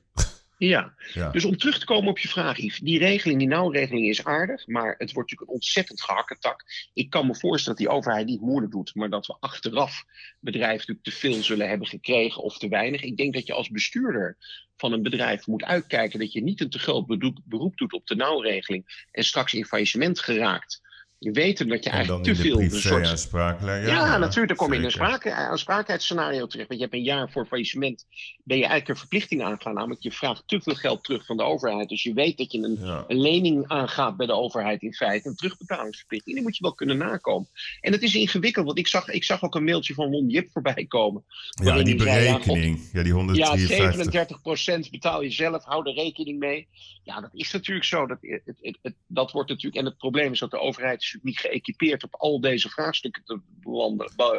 [0.59, 1.31] Ja, Ja.
[1.31, 2.79] dus om terug te komen op je vraag, Yves.
[2.79, 6.65] Die regeling, die nauwregeling is aardig, maar het wordt natuurlijk een ontzettend gehakketak.
[6.95, 10.05] Ik kan me voorstellen dat die overheid niet moeilijk doet, maar dat we achteraf
[10.41, 13.03] bedrijven natuurlijk te veel zullen hebben gekregen of te weinig.
[13.03, 14.37] Ik denk dat je als bestuurder
[14.77, 17.07] van een bedrijf moet uitkijken dat je niet een te groot
[17.45, 20.81] beroep doet op de nauwregeling en straks in faillissement geraakt.
[21.19, 24.49] Weten dat je eigenlijk te veel een soort ja, natuurlijk.
[24.49, 26.69] Dan kom je in een sprake, aansprakelijkheidsscenario terecht.
[26.69, 28.05] Want je hebt een jaar voor faillissement.
[28.45, 29.75] Ben je eigenlijk een verplichting aangaan.
[29.75, 31.89] Namelijk, je vraagt te veel geld terug van de overheid.
[31.89, 33.05] Dus je weet dat je een, Ja.
[33.09, 35.29] een lening aangaat bij de overheid in feite.
[35.29, 36.35] Een terugbetalingsverplichting.
[36.35, 37.49] Die moet je wel kunnen nakomen.
[37.81, 38.67] En het is ingewikkeld.
[38.67, 41.25] Want ik zag, ik zag ook een mailtje van Won Jip voorbij komen.
[41.63, 42.89] Ja, die zei, ja, berekening.
[42.93, 44.87] Ja, die Ja, 153.
[44.87, 45.65] 37% betaal je zelf.
[45.65, 46.69] Hou er rekening mee.
[47.03, 48.07] Ja, dat is natuurlijk zo.
[48.07, 49.77] Dat, het, het, het- dat wordt natuurlijk.
[49.77, 53.41] En het probleem is dat de overheid natuurlijk niet geëquipeerd op al deze vraagstukken te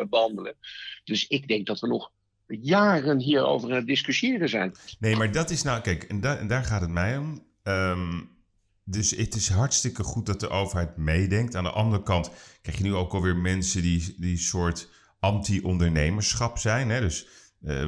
[0.10, 0.56] behandelen.
[1.04, 2.12] Dus ik denk dat we nog
[2.48, 4.76] jaren hierover aan het discussiëren zijn.
[5.00, 7.46] Nee, maar dat is nou, kijk, en, daar- gaat het mij om.
[7.64, 8.22] Ehm,
[8.84, 11.56] dus het is hartstikke goed dat de overheid meedenkt.
[11.56, 16.90] Aan de andere kant krijg je nu ook alweer mensen die, die soort anti-ondernemerschap zijn.
[16.90, 17.00] Hè?
[17.00, 17.28] Dus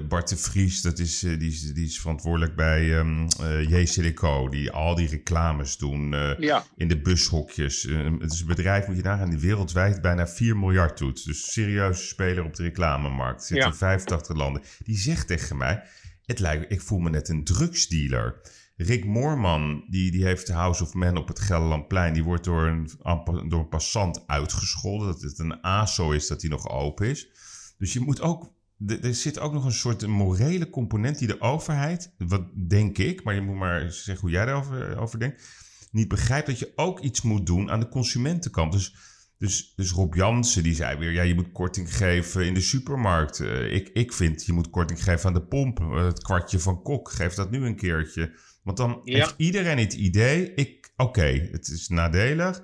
[0.07, 4.71] Bart de Vries, dat is, eh, die, is, die is verantwoordelijk bij um, uh, die
[4.71, 6.65] al die reclames doen ja.
[6.75, 7.83] in de bushokjes.
[8.19, 11.25] het is een bedrijf, moet je nagaan, die wereldwijd bijna 4 miljard doet.
[11.25, 13.43] Dus serieuze speler op de reclamemarkt.
[13.43, 14.61] Zit in 85 landen.
[14.83, 15.83] Die zegt tegen mij,
[16.25, 18.41] het lijkt, ik voel me net een drugsdealer.
[18.75, 22.13] Rick Moorman, die, die heeft House of Men op het Gelderlandplein.
[22.13, 22.89] Die wordt door een,
[23.23, 25.07] door een passant uitgescholden.
[25.07, 27.29] Dat het een ASO is dat hij nog open is.
[27.77, 32.13] Dus je moet ook er zit ook nog een soort morele component die de overheid,
[32.17, 35.43] wat denk ik, maar je moet maar zeggen hoe jij daarover over denkt,
[35.91, 38.71] niet begrijpt dat je ook iets moet doen aan de consumentenkant.
[38.71, 38.95] Dus,
[39.37, 43.39] dus, dus Rob Jansen die zei weer, ja, je moet korting geven in de supermarkt.
[43.39, 45.79] Uh, ik, ik vind, je moet korting geven aan de pomp.
[45.79, 48.33] Uh, het kwartje van Kok, geef dat nu een keertje.
[48.63, 52.61] Want dan heeft iedereen het idee, ik, oké, het is nadelig,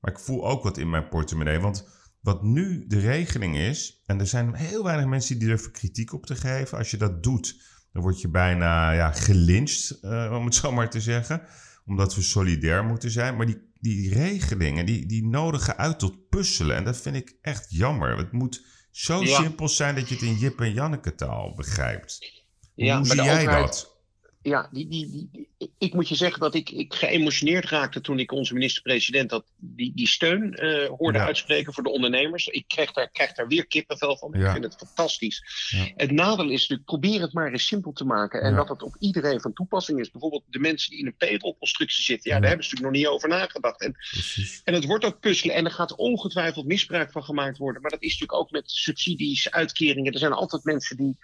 [0.00, 1.58] maar ik voel ook wat in mijn portemonnee.
[1.58, 6.12] Want wat nu de regeling is, en er zijn heel weinig mensen die durven kritiek
[6.12, 6.78] op te geven.
[6.78, 7.60] Als je dat doet,
[7.92, 11.42] dan word je bijna ja, gelincht, uh, om het zo maar te zeggen.
[11.86, 13.36] Omdat we solidair moeten zijn.
[13.36, 16.76] Maar die, die regelingen, die, die nodigen uit tot puzzelen.
[16.76, 18.16] En dat vind ik echt jammer.
[18.16, 22.18] Het moet zo simpel zijn dat je het in Jip en Janneke taal begrijpt.
[22.74, 23.97] Hoe zie jij dat?
[24.42, 25.48] Ja, die, die, die,
[25.78, 29.92] ik moet je zeggen dat ik, ik geëmotioneerd raakte toen ik onze minister-president dat, die,
[29.94, 32.46] die steun uh, hoorde uitspreken voor de ondernemers.
[32.46, 34.34] Ik krijg daar, krijg daar weer kippenvel van.
[34.34, 35.42] Ik vind het fantastisch.
[35.96, 38.42] Het nadeel is natuurlijk, probeer het maar eens simpel te maken.
[38.42, 40.10] En dat het op iedereen van toepassing is.
[40.10, 42.30] Bijvoorbeeld de mensen die in een payroll-constructie zitten.
[42.30, 43.80] Ja, daar hebben ze natuurlijk nog niet over nagedacht.
[43.80, 43.94] En,
[44.64, 45.54] en het wordt ook puzzelen.
[45.54, 47.82] En er gaat ongetwijfeld misbruik van gemaakt worden.
[47.82, 50.12] Maar dat is natuurlijk ook met subsidies, uitkeringen.
[50.12, 51.16] Er zijn altijd mensen die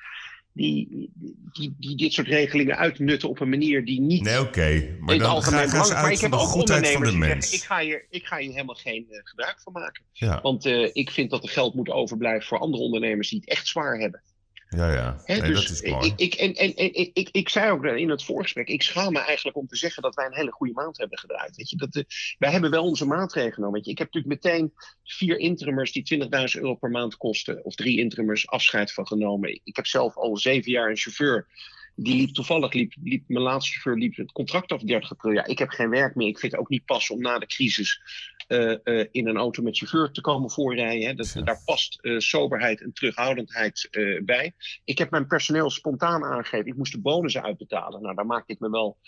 [0.54, 1.10] die,
[1.52, 4.96] die, die dit soort regelingen uitnutten op een manier die niet nee, oké.
[5.00, 8.06] Maar in het algemeen belangrijk Maar ik heb ook ondernemers die zeggen, ik ga, hier,
[8.10, 10.02] ik ga hier helemaal geen uh, gebruik van maken.
[10.12, 10.40] Ja.
[10.42, 13.66] Want uh, ik vind dat er geld moet overblijven voor andere ondernemers die het echt
[13.66, 14.22] zwaar hebben.
[14.68, 15.20] Ja, ja.
[15.24, 16.06] He, nee, dus dat is mooi.
[16.06, 19.12] Ik, ik, en, en, en, ik, ik, ik zei ook in het voorgesprek, ik schaam
[19.12, 21.56] me eigenlijk om te zeggen dat wij een hele goede maand hebben gedraaid.
[21.56, 21.76] Weet je?
[21.76, 22.02] Dat, uh,
[22.38, 23.74] wij hebben wel onze maatregelen genomen.
[23.74, 23.90] Weet je?
[23.90, 24.72] Ik heb natuurlijk meteen
[25.04, 29.60] vier interimers die 20.000 euro per maand kosten, of drie interimers afscheid van genomen.
[29.64, 31.46] Ik heb zelf al zeven jaar een chauffeur
[31.96, 35.32] die liep toevallig, liep, liep, mijn laatste chauffeur liep het contract af 30 april.
[35.32, 36.28] Ja, ik heb geen werk meer.
[36.28, 38.00] Ik vind het ook niet passen om na de crisis
[39.10, 41.08] in een auto met chauffeur te komen voorrijden.
[41.08, 41.14] Hè.
[41.14, 43.88] Dat, Daar past uh, soberheid en terughoudendheid
[44.24, 44.52] bij.
[44.84, 46.66] Ik heb mijn personeel spontaan aangegeven.
[46.66, 48.02] Ik moest de bonussen uitbetalen.
[48.02, 48.98] Nou, daar maak ik me wel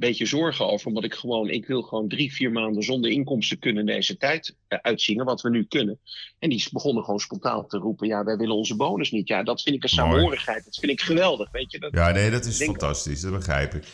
[0.00, 0.86] beetje zorgen over.
[0.86, 5.24] Omdat ik gewoon, ik wil gewoon drie, vier maanden zonder inkomsten kunnen deze tijd uitzingen.
[5.24, 6.00] Wat we nu kunnen.
[6.38, 8.08] En die begonnen gewoon spontaan te roepen.
[8.08, 9.28] Ja, wij willen onze bonus niet.
[9.28, 10.64] Ja, dat vind ik een saamhorigheid.
[10.64, 11.50] Dat vind ik geweldig.
[11.50, 11.78] Weet je?
[11.78, 13.20] Dat, ja, nee, dat is fantastisch.
[13.20, 13.84] Dat begrijp ik.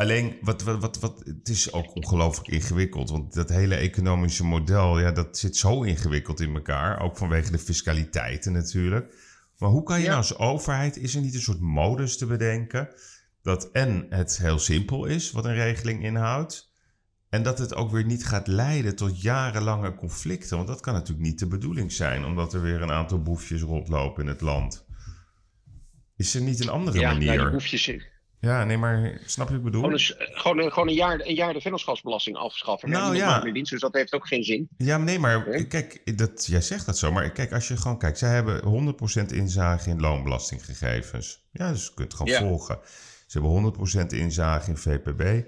[0.00, 3.10] Alleen, wat, wat, wat, wat, het is ook ongelooflijk ingewikkeld.
[3.10, 7.00] Want dat hele economische model, ja, dat zit zo ingewikkeld in elkaar.
[7.00, 9.14] Ook vanwege de fiscaliteiten natuurlijk.
[9.58, 12.88] Maar hoe kan je nou als overheid, is er niet een soort modus te bedenken
[13.42, 16.72] dat en het heel simpel is wat een regeling inhoudt.
[17.28, 20.56] En dat het ook weer niet gaat leiden tot jarenlange conflicten.
[20.56, 24.22] Want dat kan natuurlijk niet de bedoeling zijn, omdat er weer een aantal boefjes rondlopen
[24.22, 24.86] in het land.
[26.16, 27.32] Is er niet een andere ja, manier?
[27.32, 28.18] Ja, die boefjes.
[28.40, 29.82] Ja, nee, maar snap je wat ik bedoel?
[29.82, 32.90] Gewoon een, gewoon een, gewoon een, jaar, een jaar de vennootschapsbelasting afschaffen.
[32.90, 33.42] Nou ja.
[33.42, 34.68] Meer dienst, dus dat heeft ook geen zin.
[34.76, 37.12] Ja, nee, maar kijk, dat, jij zegt dat zo.
[37.12, 38.18] Maar kijk, als je gewoon kijkt.
[38.18, 41.42] Zij hebben 100% inzage in loonbelastinggegevens.
[41.52, 42.78] Ja, dus je kunt het gewoon volgen.
[43.26, 43.74] Ze hebben
[44.04, 45.44] 100% inzage in VPB,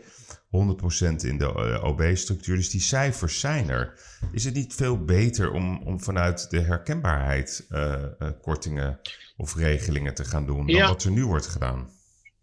[0.47, 2.57] 100% in de eh, OB-structuur.
[2.57, 4.01] Dus die cijfers zijn er.
[4.33, 9.01] Is het niet veel beter om, om vanuit de herkenbaarheid uh, uh, kortingen
[9.37, 12.01] of regelingen te gaan doen dan wat er nu wordt gedaan?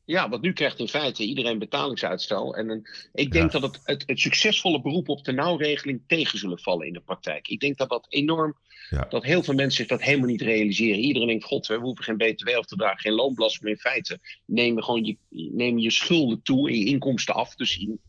[0.09, 2.55] Ja, want nu krijgt in feite iedereen betalingsuitstel.
[2.55, 6.59] En een, ik denk dat het, het, het, succesvolle beroep op de nauwregeling tegen zullen
[6.59, 7.47] vallen in de praktijk.
[7.47, 8.55] Ik denk dat dat enorm,
[8.89, 9.05] ja.
[9.09, 10.99] dat heel veel mensen zich dat helemaal niet realiseren.
[10.99, 13.63] Iedereen denkt, god, we hoeven geen btw af te dragen, geen loonbelasting.
[13.63, 17.55] Maar in feite nemen gewoon je, nemen je schulden toe en je inkomsten af.
[17.55, 17.99] Dus in,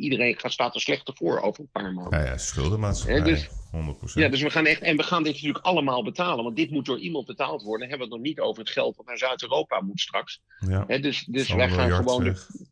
[0.00, 2.18] iedereen gaat, staat er slechter voor over een paar maanden.
[2.18, 3.50] Ja, ja schuldenmaatschappij, dus, 100%.
[4.14, 6.86] Ja, dus we gaan echt, en we gaan dit natuurlijk allemaal betalen, want dit moet
[6.86, 7.88] door iemand betaald worden.
[7.88, 10.40] Dan hebben we het nog niet over het geld wat naar Zuid-Europa moet straks.
[10.58, 10.84] Ja.
[10.84, 12.24] dus dus wij gaan gewoon...
[12.24, 12.68] De,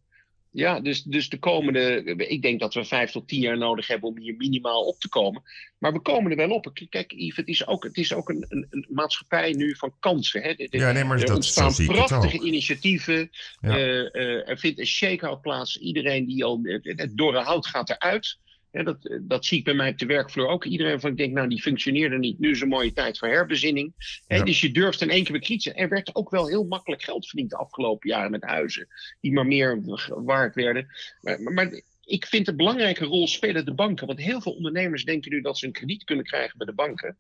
[0.59, 2.03] ja, dus, dus de komende.
[2.16, 5.09] Ik denk dat we vijf tot tien jaar nodig hebben om hier minimaal op te
[5.09, 5.42] komen.
[5.79, 6.71] Maar we komen er wel op.
[6.88, 10.42] Kijk, Yves, het is ook, het is ook een, een, een maatschappij nu van kansen.
[10.42, 10.55] Hè?
[10.57, 13.31] ja, nee, maar er dat, ontstaan prachtige initiatieven.
[13.61, 13.79] Ja.
[13.79, 15.79] Uh, uh, er vindt een shake-out plaats.
[15.79, 16.61] Iedereen die al.
[16.83, 18.38] Het dorre hout gaat eruit
[18.71, 20.65] dat, dat zie ik bij mij op de werkvloer ook.
[20.65, 22.39] Iedereen van ik denk, nou, die functioneerde niet.
[22.39, 23.95] Nu is een mooie tijd voor herbezinning.
[24.27, 25.73] dus je durft in één keer bekritisch.
[25.75, 28.89] Er werd ook wel heel makkelijk geld verdiend de afgelopen jaren met huizen.
[29.21, 29.83] Die maar meer
[30.25, 30.87] waard werden.
[31.21, 34.07] Maar, maar ik vind een belangrijke rol spelen de banken.
[34.07, 37.19] Want heel veel ondernemers denken nu dat ze een krediet kunnen krijgen bij de banken.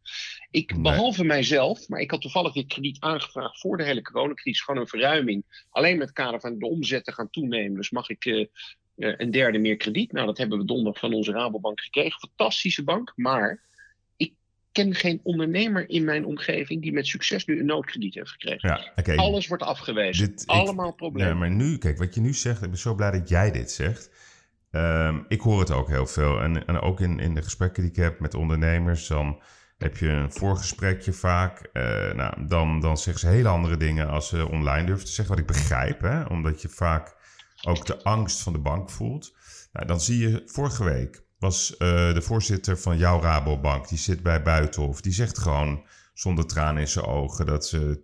[0.50, 0.82] Ik, Nee.
[0.82, 4.62] behalve mijzelf, maar ik had toevallig dit krediet aangevraagd voor de hele coronacrisis.
[4.62, 5.64] Gewoon een verruiming.
[5.70, 7.76] Alleen met het kader van de omzetten gaan toenemen.
[7.76, 8.46] Dus mag ik eh, eh,
[8.98, 10.12] een derde meer krediet.
[10.12, 12.18] Nou, dat hebben we donderdag van onze Rabobank gekregen.
[12.20, 13.12] Fantastische bank.
[13.16, 13.60] Maar
[14.16, 14.32] ik
[14.72, 18.80] ken geen ondernemer in mijn omgeving die met succes nu een noodkrediet heeft gekregen.
[19.04, 19.14] Ja.
[19.16, 20.26] Alles wordt afgewezen.
[20.30, 21.32] Dit- ik- Allemaal problemen.
[21.32, 23.70] Ja, maar nu, kijk, wat je nu zegt, ik ben zo blij dat jij dit
[23.70, 24.10] zegt.
[24.70, 26.40] Ehm, ik hoor het ook heel veel.
[26.40, 29.42] En, en ook in, in de gesprekken die ik heb met ondernemers, dan
[29.78, 31.60] heb je een voorgesprekje vaak.
[31.72, 35.34] Eh, nou, dan, dan zeggen ze hele andere dingen als ze online durven te zeggen.
[35.34, 36.22] Wat ik begrijp, hè?
[36.24, 37.16] omdat je vaak
[37.68, 39.34] ook de angst van de bank voelt.
[39.72, 44.22] Nou, dan zie je, vorige week was eh, de voorzitter van jouw Rabobank, die zit
[44.22, 48.02] bij Buitenhof, die zegt gewoon zonder tranen in zijn ogen dat ze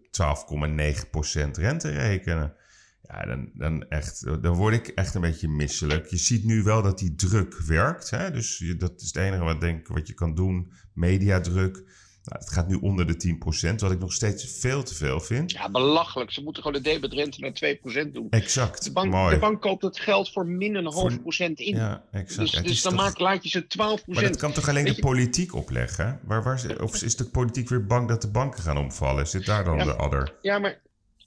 [1.46, 2.54] 12,9% rente rekenen.
[3.02, 6.06] Ja, dan, dan, echt, dan word ik echt een beetje misselijk.
[6.06, 8.10] Je ziet nu wel dat die druk werkt.
[8.10, 8.30] Hè?
[8.30, 10.72] Dus je, dat is het enige wat, denk, wat je kan doen.
[10.92, 11.82] Mediadruk.
[12.24, 13.36] Nou, het gaat nu onder de
[13.72, 15.50] 10%, wat ik nog steeds veel te veel vind.
[15.50, 16.30] Ja, belachelijk.
[16.32, 17.52] Ze moeten gewoon de debitrente naar
[18.06, 18.26] 2% doen.
[18.30, 18.84] Exact.
[18.84, 19.34] De bank, Mooi.
[19.34, 21.76] de bank koopt het geld voor min een half procent in.
[21.76, 22.38] Ja, exact.
[22.40, 24.68] dus Ja, het dus dan toch- maakt, laat je ze 12% Maar dat kan toch
[24.68, 26.20] alleen Weet de je- politiek opleggen?
[26.24, 29.26] Waar, waar, of is de politiek weer bang dat de banken gaan omvallen?
[29.28, 29.84] Zit daar dan Ja.
[29.84, 30.34] de adder?
[30.42, 30.80] Ja, maar,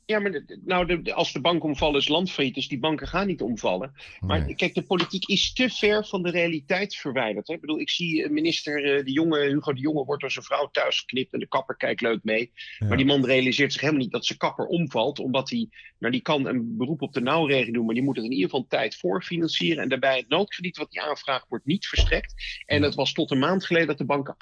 [0.08, 3.28] ja, maar de- nou, de, als de bank omvallen is landfailliet, dus die banken gaan
[3.28, 3.94] niet omvallen.
[4.20, 4.56] Maar Nee.
[4.56, 7.48] kijk, de politiek is te ver van de realiteit verwijderd.
[7.48, 7.54] Hè?
[7.54, 10.46] Ik bedoel, ik zie eh, minister eh, de Jonge, Hugo de Jonge wordt door zijn
[10.46, 12.52] vrouw thuis geknipt en de kapper kijkt leuk mee.
[12.80, 12.88] Ja.
[12.88, 16.22] Maar die man realiseert zich helemaal niet dat zijn kapper omvalt, omdat hij, nou die
[16.22, 18.96] kan een beroep op de nauwregeling doen, maar die moet het in ieder geval tijd
[18.96, 19.84] voorfinancieren.
[19.84, 22.34] En daarbij het noodkrediet wat hij aanvraagt wordt niet verstrekt.
[22.66, 24.36] En het was tot een maand geleden dat de banken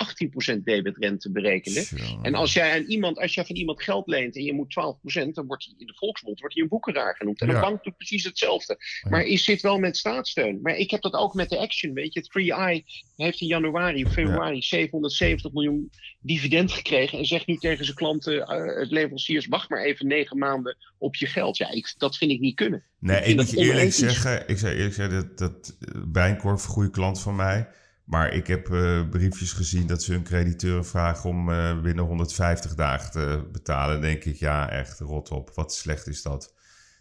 [0.55, 1.85] 18% debitrente berekenden.
[2.21, 5.33] En als jij aan iemand, als jij van iemand geld leent en je moet 12%,
[5.33, 7.41] dan wordt hij in de volksmond wordt hij een boekeraar genoemd.
[7.41, 7.53] En Ja.
[7.53, 8.77] een bank doet precies hetzelfde.
[9.09, 10.59] Maar is zit wel met staatssteun.
[10.61, 12.23] Maar ik heb dat ook met de Action, weet je.
[12.29, 12.83] Free Eye
[13.15, 17.17] heeft in januari of februari 770 miljoen dividend gekregen.
[17.17, 21.15] En zegt nu tegen zijn klanten, eh, het leveranciers, wacht maar even negen maanden op
[21.15, 21.57] je geld.
[21.57, 22.83] Ja, ik, dat vind ik niet kunnen.
[22.99, 26.69] Nee, Ik moet je eerlijk zeggen, ik zou eerlijk zeggen dat, dat eh, Bijenkorf een
[26.69, 27.67] goede klant van mij.
[28.05, 32.75] Maar ik heb eh, briefjes gezien dat ze hun crediteuren vragen om eh, binnen 150
[32.75, 33.93] dagen te betalen.
[33.93, 35.51] Dan denk ik, ja, echt rot op.
[35.53, 36.53] Wat slecht is dat?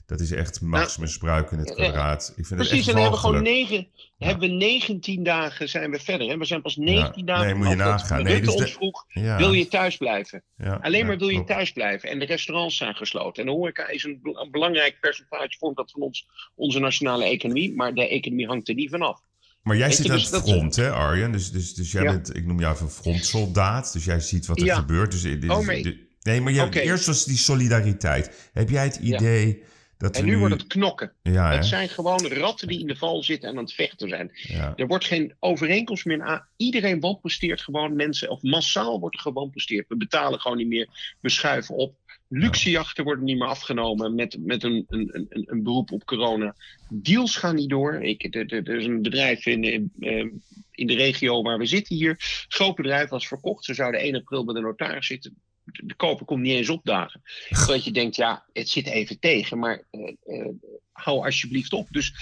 [0.07, 2.33] Dat is echt machtsmisbruik in het Ja, kwadraat.
[2.37, 3.89] Ik vind Precies, het echt en dan hebben we gewoon negen,
[4.19, 6.29] hebben we 19 dagen zijn we verder.
[6.29, 6.39] Hè?
[6.39, 8.23] We zijn pas 19 dagen nee, moet je nagaan.
[8.23, 10.43] Nee, dus ons vroeg, wil je thuis blijven?
[10.81, 12.09] Alleen maar wil je thuis blijven.
[12.09, 13.43] En de restaurants zijn gesloten.
[13.43, 17.75] En de horeca is een belangrijk percentage, vormt dat van ons, onze nationale economie.
[17.75, 19.21] Maar de economie hangt er niet vanaf.
[19.65, 21.33] Maar jij Weet zit je, aan dus het dat- front, hè, Arjen?
[21.33, 22.11] Dus, dus, dus jij Ja.
[22.13, 23.93] bent, ik noem jou even frontsoldaat.
[23.93, 24.75] Dus jij ziet wat er Ja.
[24.75, 25.11] gebeurt.
[25.11, 28.51] Dus, dit Oh, dit- nee, maar eerst was die solidariteit.
[28.53, 29.17] Heb jij het Ja.
[29.17, 29.63] idee
[29.99, 30.39] dat En nu nu...
[30.39, 31.13] wordt het knokken.
[31.23, 31.55] Ja, hè?
[31.57, 34.31] Het zijn gewoon ratten die in de val zitten en aan het vechten zijn.
[34.33, 34.73] ja.
[34.77, 36.47] Er wordt geen overeenkomst meer aan.
[36.57, 38.31] Iedereen wanpresteert gewoon mensen.
[38.31, 39.89] Of massaal wordt er gewanpresteerd.
[39.89, 40.89] We betalen gewoon niet meer.
[41.21, 41.95] We schuiven op.
[42.37, 46.55] Luxejachten worden niet meer afgenomen met, met een, een, een, een beroep op corona.
[46.89, 47.95] Deals gaan niet door.
[48.03, 50.27] Ik, er, er- is een bedrijf in, in, eh,
[50.71, 52.17] in de regio waar we zitten hier.
[52.49, 53.65] Groot bedrijf was verkocht.
[53.65, 55.37] Ze zouden 1 april bij de notaris zitten.
[55.65, 57.23] De de koper komt niet eens opdagen.
[57.67, 59.59] Dat je denkt, ja, het zit even tegen.
[59.59, 60.49] Maar eh, eh,
[60.95, 61.89] hou alsjeblieft op.
[61.91, 62.13] Dus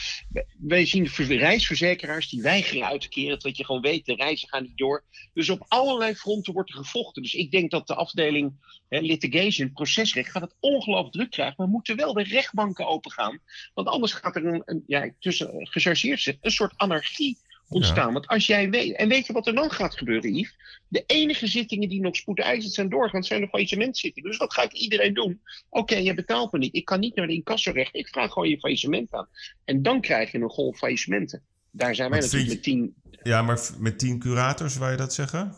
[0.58, 3.38] wij- zien ver- reisverzekeraars die weigeren uit te keren.
[3.38, 5.04] Dat je gewoon weet, de reizen gaan niet door.
[5.32, 7.22] Dus op allerlei fronten wordt er gevochten.
[7.22, 8.52] Dus ik denk dat de afdeling
[8.88, 11.54] hè, litigation, procesrecht, gaat het ongelooflijk druk krijgen.
[11.58, 13.38] Maar moeten wel de rechtbanken opengaan.
[13.74, 17.38] Want anders gaat er een, ja, tussen gechargeerd een soort anarchie
[17.72, 18.12] ontstaan.
[18.12, 20.56] Want als jij weet, en weet je wat er dan gaat gebeuren, Yves?
[20.88, 24.30] De enige zittingen die nog spoedeisend zijn doorgaan, zijn de faillissementzittingen.
[24.30, 25.40] Dus wat gaat iedereen doen?
[25.68, 26.74] Oké, je betaalt me niet.
[26.74, 27.94] Ik kan niet naar de incassorecht.
[27.94, 29.28] Ik vraag gewoon je faillissement aan.
[29.64, 31.42] En dan krijg je een golf faillissementen.
[31.70, 32.94] Daar zijn wij natuurlijk met tien.
[33.22, 35.54] ja, maar met tien curators, wou je dat zeggen?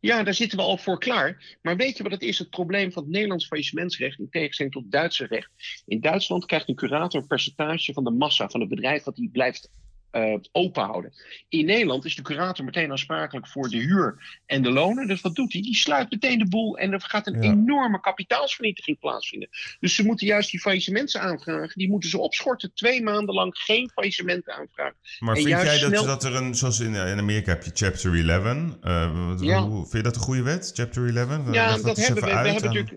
[0.00, 1.58] Ja, daar zitten we al voor klaar.
[1.62, 2.38] Maar weet je wat het is?
[2.38, 5.50] Het probleem van het Nederlands faillissementsrecht in tegenstelling tot het Duitse recht.
[5.86, 9.28] In Duitsland krijgt een curator een percentage van de massa van het bedrijf dat hij
[9.32, 9.70] blijft
[10.10, 11.12] eh, openhouden.
[11.48, 15.06] In Nederland is de curator meteen aansprakelijk voor de huur en de lonen.
[15.06, 15.62] Dus wat doet hij?
[15.62, 17.50] Die sluit meteen de boel en er gaat een Ja.
[17.50, 19.48] enorme kapitaalsvernietiging plaatsvinden.
[19.80, 21.78] Dus ze moeten juist die faillissementen aanvragen.
[21.78, 22.70] Die moeten ze opschorten.
[22.74, 24.96] Twee maanden lang geen faillissementen aanvragen.
[25.18, 27.62] Maar En vind juist jij dat, snel- dat er een, zoals in, in Amerika heb
[27.62, 28.76] je Chapter 11.
[28.82, 29.60] eh, Ja.
[29.62, 31.52] hoe, vind je dat een goede wet, Chapter 11?
[31.52, 32.30] Ja, dat, hebben we.
[32.30, 32.92] We hebben natuurlijk.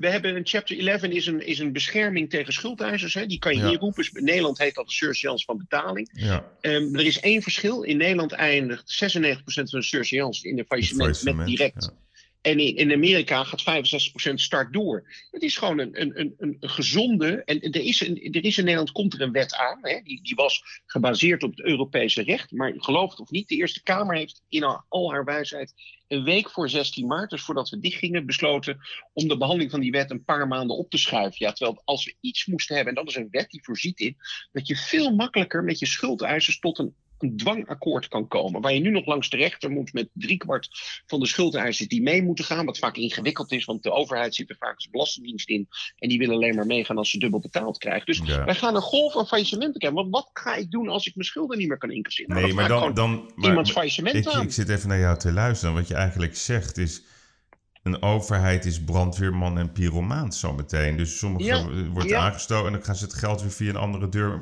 [0.00, 3.14] We hebben een chapter 11 is een, is een bescherming tegen schuldeisers.
[3.14, 3.26] Hè.
[3.26, 3.70] Die kan je Ja.
[3.70, 4.02] inroepen.
[4.02, 6.08] Dus in Nederland heet dat de surseance van betaling.
[6.12, 7.82] Ja, Ehm, er is één verschil.
[7.82, 11.84] In Nederland eindigt 96% van de surseance in de faillissement met direct.
[11.84, 12.06] ja.
[12.40, 13.84] En in, Amerika gaat
[14.30, 15.04] 65% start door.
[15.30, 17.42] Het is gewoon een, een, een, een gezonde.
[17.44, 19.78] En er is, een, er is in Nederland komt er een wet aan.
[19.82, 22.52] Hè, die, die was gebaseerd op het Europese recht.
[22.52, 25.74] Maar geloof het of niet, de Eerste Kamer heeft in al haar wijsheid
[26.08, 28.78] een week voor 16 maart, dus voordat we dicht gingen, besloten
[29.12, 31.36] om de behandeling van die wet een paar maanden op te schuiven.
[31.38, 34.16] Ja, terwijl als we iets moesten hebben, en dat is een wet die voorziet in,
[34.52, 38.60] dat je veel makkelijker met je schuldeisers tot een een dwangakkoord kan komen.
[38.60, 40.68] Waar je nu nog langs de rechter moet met driekwart
[41.06, 42.66] van de schuldeisers die mee moeten gaan.
[42.66, 45.68] Wat vaak ingewikkeld is, want de overheid zit er vaak als belastingdienst in.
[45.96, 48.06] En die willen alleen maar meegaan als ze dubbel betaald krijgen.
[48.06, 50.00] Dus wij gaan een golf van faillissementen krijgen.
[50.00, 52.42] Want wat ga ik doen als ik mijn schulden niet meer kan incasseren?
[52.42, 54.42] Nee, maar dan, dan maar, iemands faillissement ik, aan.
[54.42, 55.74] Ik zit even naar jou te luisteren.
[55.74, 57.02] Wat je eigenlijk zegt is
[57.82, 60.96] een overheid is brandweerman en pyromaant zometeen.
[60.96, 62.20] Dus sommige ja, wordt ja.
[62.20, 64.40] aangestoken en dan gaan ze het geld weer via een andere deur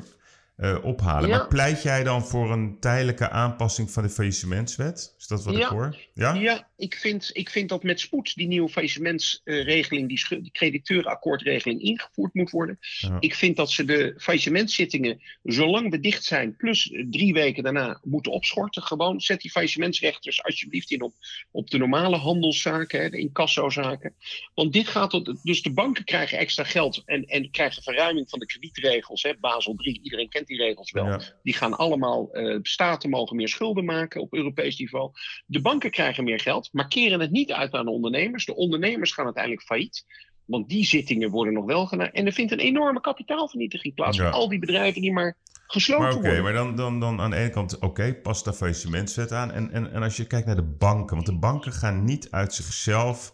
[0.56, 1.30] uh, ophalen.
[1.30, 5.14] Maar pleit jij dan voor een tijdelijke aanpassing van de faillissementswet?
[5.18, 5.60] Is dat wat ja.
[5.60, 5.96] ik hoor?
[6.14, 11.80] Ja, ja ik, vind, ik vind dat met spoed die nieuwe faillissementsregeling, die, die crediteurenakkoordregeling
[11.80, 12.78] ingevoerd moet worden.
[12.98, 13.16] Ja.
[13.20, 18.32] Ik vind dat ze de faillissementszittingen, zolang we dicht zijn, plus drie weken daarna moeten
[18.32, 18.82] opschorten.
[18.82, 21.14] Gewoon zet die faillissementsrechters alsjeblieft in op,
[21.50, 24.14] op de normale handelszaken, hè, de incassozaken.
[24.54, 28.38] Want dit gaat tot, dus de banken krijgen extra geld en, en krijgen verruiming van
[28.38, 31.06] de kredietregels, hè, Basel 3, iedereen kent die regels wel.
[31.06, 31.20] Ja.
[31.42, 35.10] Die gaan allemaal, uh, staten mogen meer schulden maken op Europees niveau.
[35.46, 38.44] De banken krijgen meer geld, maar keren het niet uit aan de ondernemers.
[38.44, 40.04] De ondernemers gaan uiteindelijk failliet.
[40.44, 42.10] Want die zittingen worden nog wel gedaan.
[42.10, 44.16] En er vindt een enorme kapitaalvernietiging plaats.
[44.16, 44.30] Ja.
[44.30, 45.36] Al die bedrijven die maar
[45.66, 46.42] gesloten maar okay, worden.
[46.42, 49.52] Maar dan, dan, dan aan de ene kant, oké, okay, pas daar faillissementswet aan.
[49.52, 51.14] En, en, en als je kijkt naar de banken.
[51.14, 53.32] Want de banken gaan niet uit zichzelf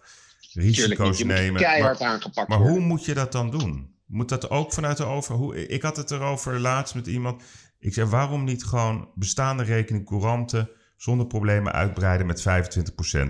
[0.52, 1.62] risico's nemen.
[1.62, 2.76] Maar, aangepakt maar worden.
[2.76, 3.94] hoe moet je dat dan doen?
[4.12, 5.34] Moet dat ook vanuit de over?
[5.34, 7.42] Hoe, ik had het erover laatst met iemand.
[7.78, 12.44] Ik zei, waarom niet gewoon bestaande rekening couranten zonder problemen uitbreiden met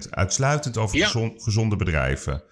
[0.07, 0.11] 25%?
[0.11, 1.09] Uitsluitend over ja.
[1.37, 2.43] gezonde bedrijven.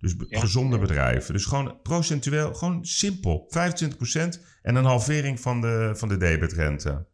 [0.00, 0.40] Dus ja.
[0.40, 1.32] gezonde bedrijven.
[1.34, 3.48] Dus gewoon procentueel, gewoon simpel.
[3.48, 3.52] 25%
[4.62, 7.06] en een halvering van de, van de debitrente.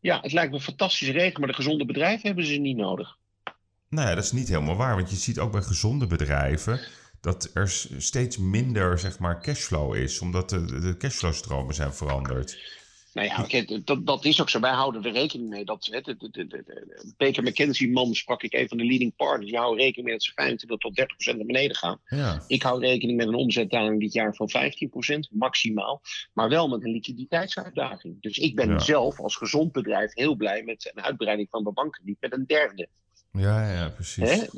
[0.00, 3.16] Ja, het lijkt me een fantastische regel, maar de gezonde bedrijven hebben ze niet nodig.
[3.88, 4.96] Nou ja, dat is niet helemaal waar.
[4.96, 6.80] Want je ziet ook bij gezonde bedrijven
[7.20, 7.68] dat er
[7.98, 12.78] steeds minder zeg maar, cashflow is, omdat de, de cashflow-stromen zijn veranderd.
[13.12, 14.60] Nou ja, okay, dat, dat is ook zo.
[14.60, 15.64] Wij houden er rekening mee.
[15.64, 19.50] Dat, hè, de, de, de, Baker McKenzie-man sprak ik, een van de leading partners.
[19.50, 22.00] Die houden rekening mee dat ze 25 tot 30 procent naar beneden gaan.
[22.04, 22.42] Ja.
[22.46, 26.00] Ik hou rekening met een omzetdaling dit jaar van 15 procent, maximaal.
[26.32, 28.20] Maar wel met een liquiditeitsuitdaging.
[28.20, 28.78] Dus ik ben Ja.
[28.78, 32.88] zelf als gezond bedrijf heel blij met een uitbreiding van mijn bankrediet met een derde.
[33.32, 34.48] Ja, ja, precies.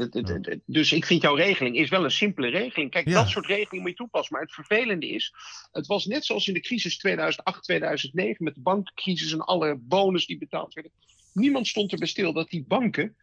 [0.66, 2.90] Dus ik vind jouw regeling is wel een simpele regeling.
[2.90, 3.14] Kijk, Ja.
[3.14, 4.32] dat soort regelingen moet je toepassen.
[4.32, 5.32] Maar het vervelende is,
[5.72, 10.26] het was net zoals in de crisis 2008, 2009 met de bankencrisis en alle bonus
[10.26, 10.92] die betaald werden.
[11.32, 13.16] Niemand stond er bij stil dat die banken,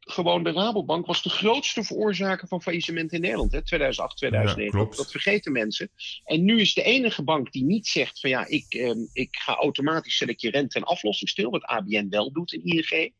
[0.00, 3.52] gewoon de Rabobank was de grootste veroorzaker van faillissement in Nederland.
[3.52, 3.64] Hè?
[3.64, 4.70] 2008, 2009.
[4.72, 4.96] klopt.
[4.96, 5.90] dat vergeten mensen.
[6.24, 9.54] En nu is de enige bank die niet zegt van ja, ik, ehm, ik ga
[9.54, 13.12] automatisch zet ik je rente en aflossing stil, wat ABN wel doet in ING.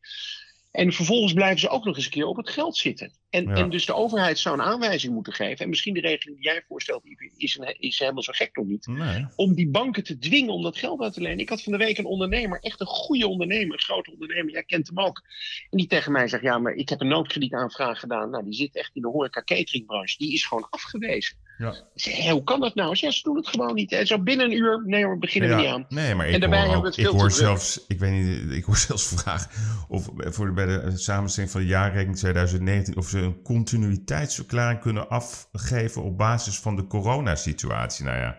[0.71, 3.11] En vervolgens blijven ze ook nog eens een keer op het geld zitten.
[3.29, 3.53] En, Ja.
[3.53, 5.57] en dus de overheid zou een aanwijzing moeten geven.
[5.57, 7.03] En misschien de regeling die jij voorstelt,
[7.37, 8.87] is, een, is helemaal zo gek nog niet.
[8.87, 9.25] Nee.
[9.35, 11.39] Om die banken te dwingen om dat geld uit te lenen.
[11.39, 14.51] Ik had van de week een ondernemer, echt een goede ondernemer, een grote ondernemer.
[14.51, 15.21] Jij kent hem ook.
[15.69, 18.29] En die tegen mij zegt, ja, maar ik heb een noodkredietaanvraag gedaan.
[18.29, 20.17] Nou, die zit echt in de horeca cateringbranche.
[20.17, 21.37] Die is gewoon afgewezen.
[21.57, 22.31] Ja.
[22.31, 22.95] Hoe kan dat nou?
[22.95, 23.91] Ze doen het gewoon niet.
[23.91, 25.85] En zo binnen een uur, nee, we beginnen we niet aan.
[25.89, 28.77] Nee, maar En ik daarbij hoor, ook, het ik zelfs, ik weet niet, ik hoor
[28.87, 29.51] zelfs vragen
[29.87, 36.03] of voor bij de samenstelling van de jaarrekening 2019 of ze een continuïteitsverklaring kunnen afgeven
[36.03, 38.05] op basis van de coronasituatie.
[38.05, 38.37] Nou ja,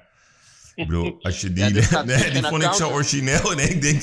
[0.74, 4.00] ik bedoel, als je die, Ja, nee, die vond ik zo origineel en ik denk,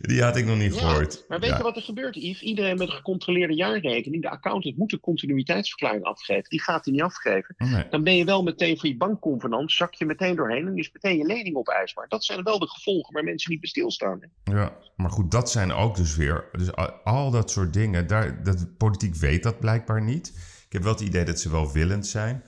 [0.00, 1.24] die had ik nog niet Ja, gehoord.
[1.28, 2.42] Maar weet je wat er gebeurt, Yves?
[2.42, 6.50] Iedereen met een gecontroleerde jaarrekening, de accountant moet een continuïteitsverklaring afgeven.
[6.50, 7.54] Die gaat hij niet afgeven.
[7.58, 7.84] Nee.
[7.90, 11.18] Dan ben je wel meteen voor je bankconvenant, zak je meteen doorheen en is meteen
[11.18, 12.08] je lening opeisbaar.
[12.08, 14.20] Dat zijn wel de gevolgen waar mensen niet bij stilstaan.
[14.44, 14.52] hè.
[14.52, 16.44] Ja, maar goed, dat zijn ook dus weer.
[16.52, 20.28] Dus al, dat soort dingen, daar, dat, de politiek weet dat blijkbaar niet.
[20.66, 22.42] Ik heb wel het idee dat ze wel willend zijn.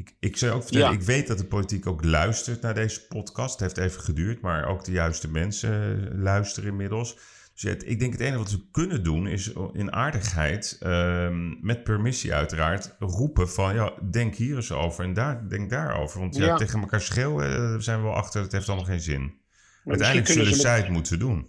[0.00, 0.94] Ik, ik zou ook vertellen, Ja.
[0.94, 3.60] ik weet dat de politiek ook luistert naar deze podcast.
[3.60, 5.72] Het heeft even geduurd, maar ook de juiste mensen
[6.12, 7.14] eh, luisteren inmiddels.
[7.54, 11.84] Dus het- ik denk het enige wat we kunnen doen is in aardigheid, ehm, met
[11.84, 16.20] permissie uiteraard, roepen van ja, denk hier eens over en daar, denk daarover.
[16.20, 16.56] Want ja, Ja.
[16.56, 19.20] tegen elkaar schreeuwen eh, zijn we wel achter, het heeft allemaal geen zin.
[19.22, 19.32] Maar
[19.84, 21.48] Uiteindelijk zullen zij ze het moeten doen.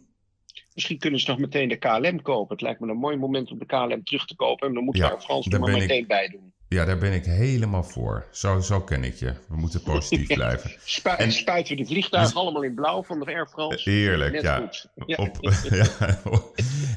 [0.73, 2.53] misschien kunnen ze nog meteen de KLM kopen.
[2.55, 4.67] Het lijkt me een mooi moment om de KLM terug te kopen.
[4.67, 6.53] En dan moet Ja, daar Frans maar ik- meteen bij doen.
[6.73, 8.25] Ja, daar ben ik helemaal voor.
[8.31, 9.33] Zo, zo ken ik je.
[9.47, 10.71] We moeten positief blijven.
[10.83, 13.89] Spu En- Spuiten we de vliegtuigen Dus- allemaal in blauw van de Air France.
[13.89, 14.69] Heerlijk, ja.
[15.05, 15.15] Ja.
[15.15, 15.37] Op,
[15.69, 15.85] ja.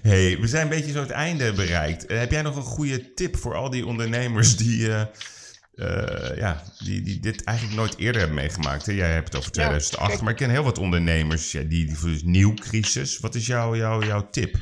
[0.03, 2.07] hey, we zijn een beetje zo het einde bereikt.
[2.07, 5.01] Eh, heb jij nog een goede tip voor al die ondernemers die, eh,
[5.75, 8.87] eh, ja, die, die dit eigenlijk nooit eerder hebben meegemaakt?
[8.87, 8.93] Hè?
[8.93, 11.97] Jij hebt het over 2008, kijk- maar ik ken heel wat ondernemers ja, die, die
[11.99, 13.19] voor dus nieuw crisis.
[13.19, 14.57] Wat is jouw, jouw, jouw tip?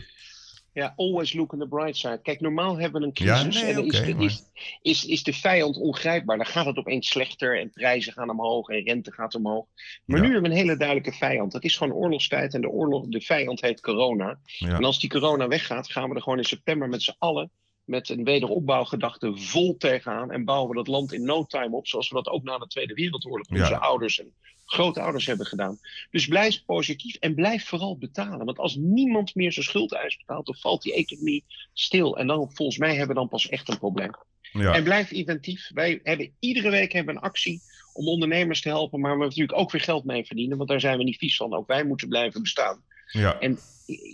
[0.74, 2.20] Ja, always look on the bright side.
[2.22, 4.42] Kijk, normaal hebben we een Ja, crisis nee, en dan is, maar- is,
[4.82, 6.36] is, is de vijand ongrijpbaar.
[6.36, 9.66] Dan gaat het opeens slechter en prijzen gaan omhoog en rente gaat omhoog.
[10.04, 10.22] Maar Ja.
[10.26, 11.52] nu hebben we een hele duidelijke vijand.
[11.52, 14.38] Het is gewoon oorlogstijd en de, oorlog, de vijand heet corona.
[14.44, 14.68] Ja.
[14.76, 17.50] En als die corona weggaat, gaan we er gewoon in september met z'n allen
[17.84, 20.30] met een wederopbouwgedachte vol tegenaan.
[20.30, 22.66] En bouwen we dat land in no time op, zoals we dat ook na de
[22.66, 23.60] Tweede Wereldoorlog Ja.
[23.60, 25.78] onze ouders en grootouders hebben gedaan.
[26.10, 28.46] Dus blijf positief en blijf vooral betalen.
[28.46, 32.18] Want als niemand meer zijn schuldeis betaalt, dan valt die economie stil.
[32.18, 34.10] En dan, volgens mij, hebben we dan pas echt een probleem.
[34.52, 34.74] Ja.
[34.74, 35.70] En blijf inventief.
[35.74, 37.60] Wij hebben iedere week hebben een actie
[37.92, 40.98] om ondernemers te helpen, maar we natuurlijk ook weer geld mee verdienen, want daar zijn
[40.98, 41.54] we niet vies van.
[41.54, 43.36] Ook wij moeten blijven bestaan ja.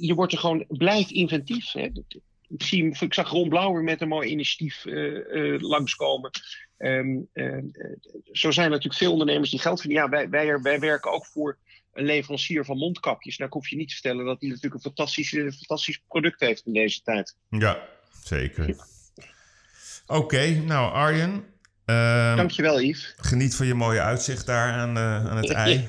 [0.01, 1.73] je wordt er gewoon, blijf inventief.
[1.73, 1.89] Hè.
[2.49, 6.31] Ik, zie, ik zag Ron Blauwer met een mooi initiatief eh, eh, langskomen.
[6.77, 7.05] Eh,
[8.33, 10.05] zo zijn er natuurlijk veel ondernemers die geld verdienen.
[10.05, 11.59] Ja, wij, wij, wij werken ook voor
[11.93, 13.37] een leverancier van mondkapjes.
[13.37, 16.67] Nou, ik hoef je niet te vertellen dat die natuurlijk een fantastisch, fantastisch product heeft
[16.67, 17.37] in deze tijd.
[17.49, 17.89] ja,
[18.25, 18.77] zeker.
[20.07, 21.45] Oké, nou Arjen,
[21.85, 23.15] ehm, Dankjewel, Yves.
[23.17, 25.89] geniet van je mooie uitzicht daar aan, aan het ei.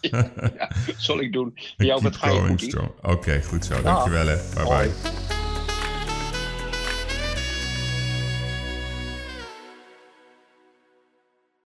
[0.00, 1.58] ja, zal ik doen.
[1.76, 2.90] Jou, wat ga je goed, strong.
[3.02, 3.82] Oké, goed zo.
[3.82, 4.36] Dankjewel hè.
[4.54, 4.88] Bye Hoi.
[4.88, 5.31] bye.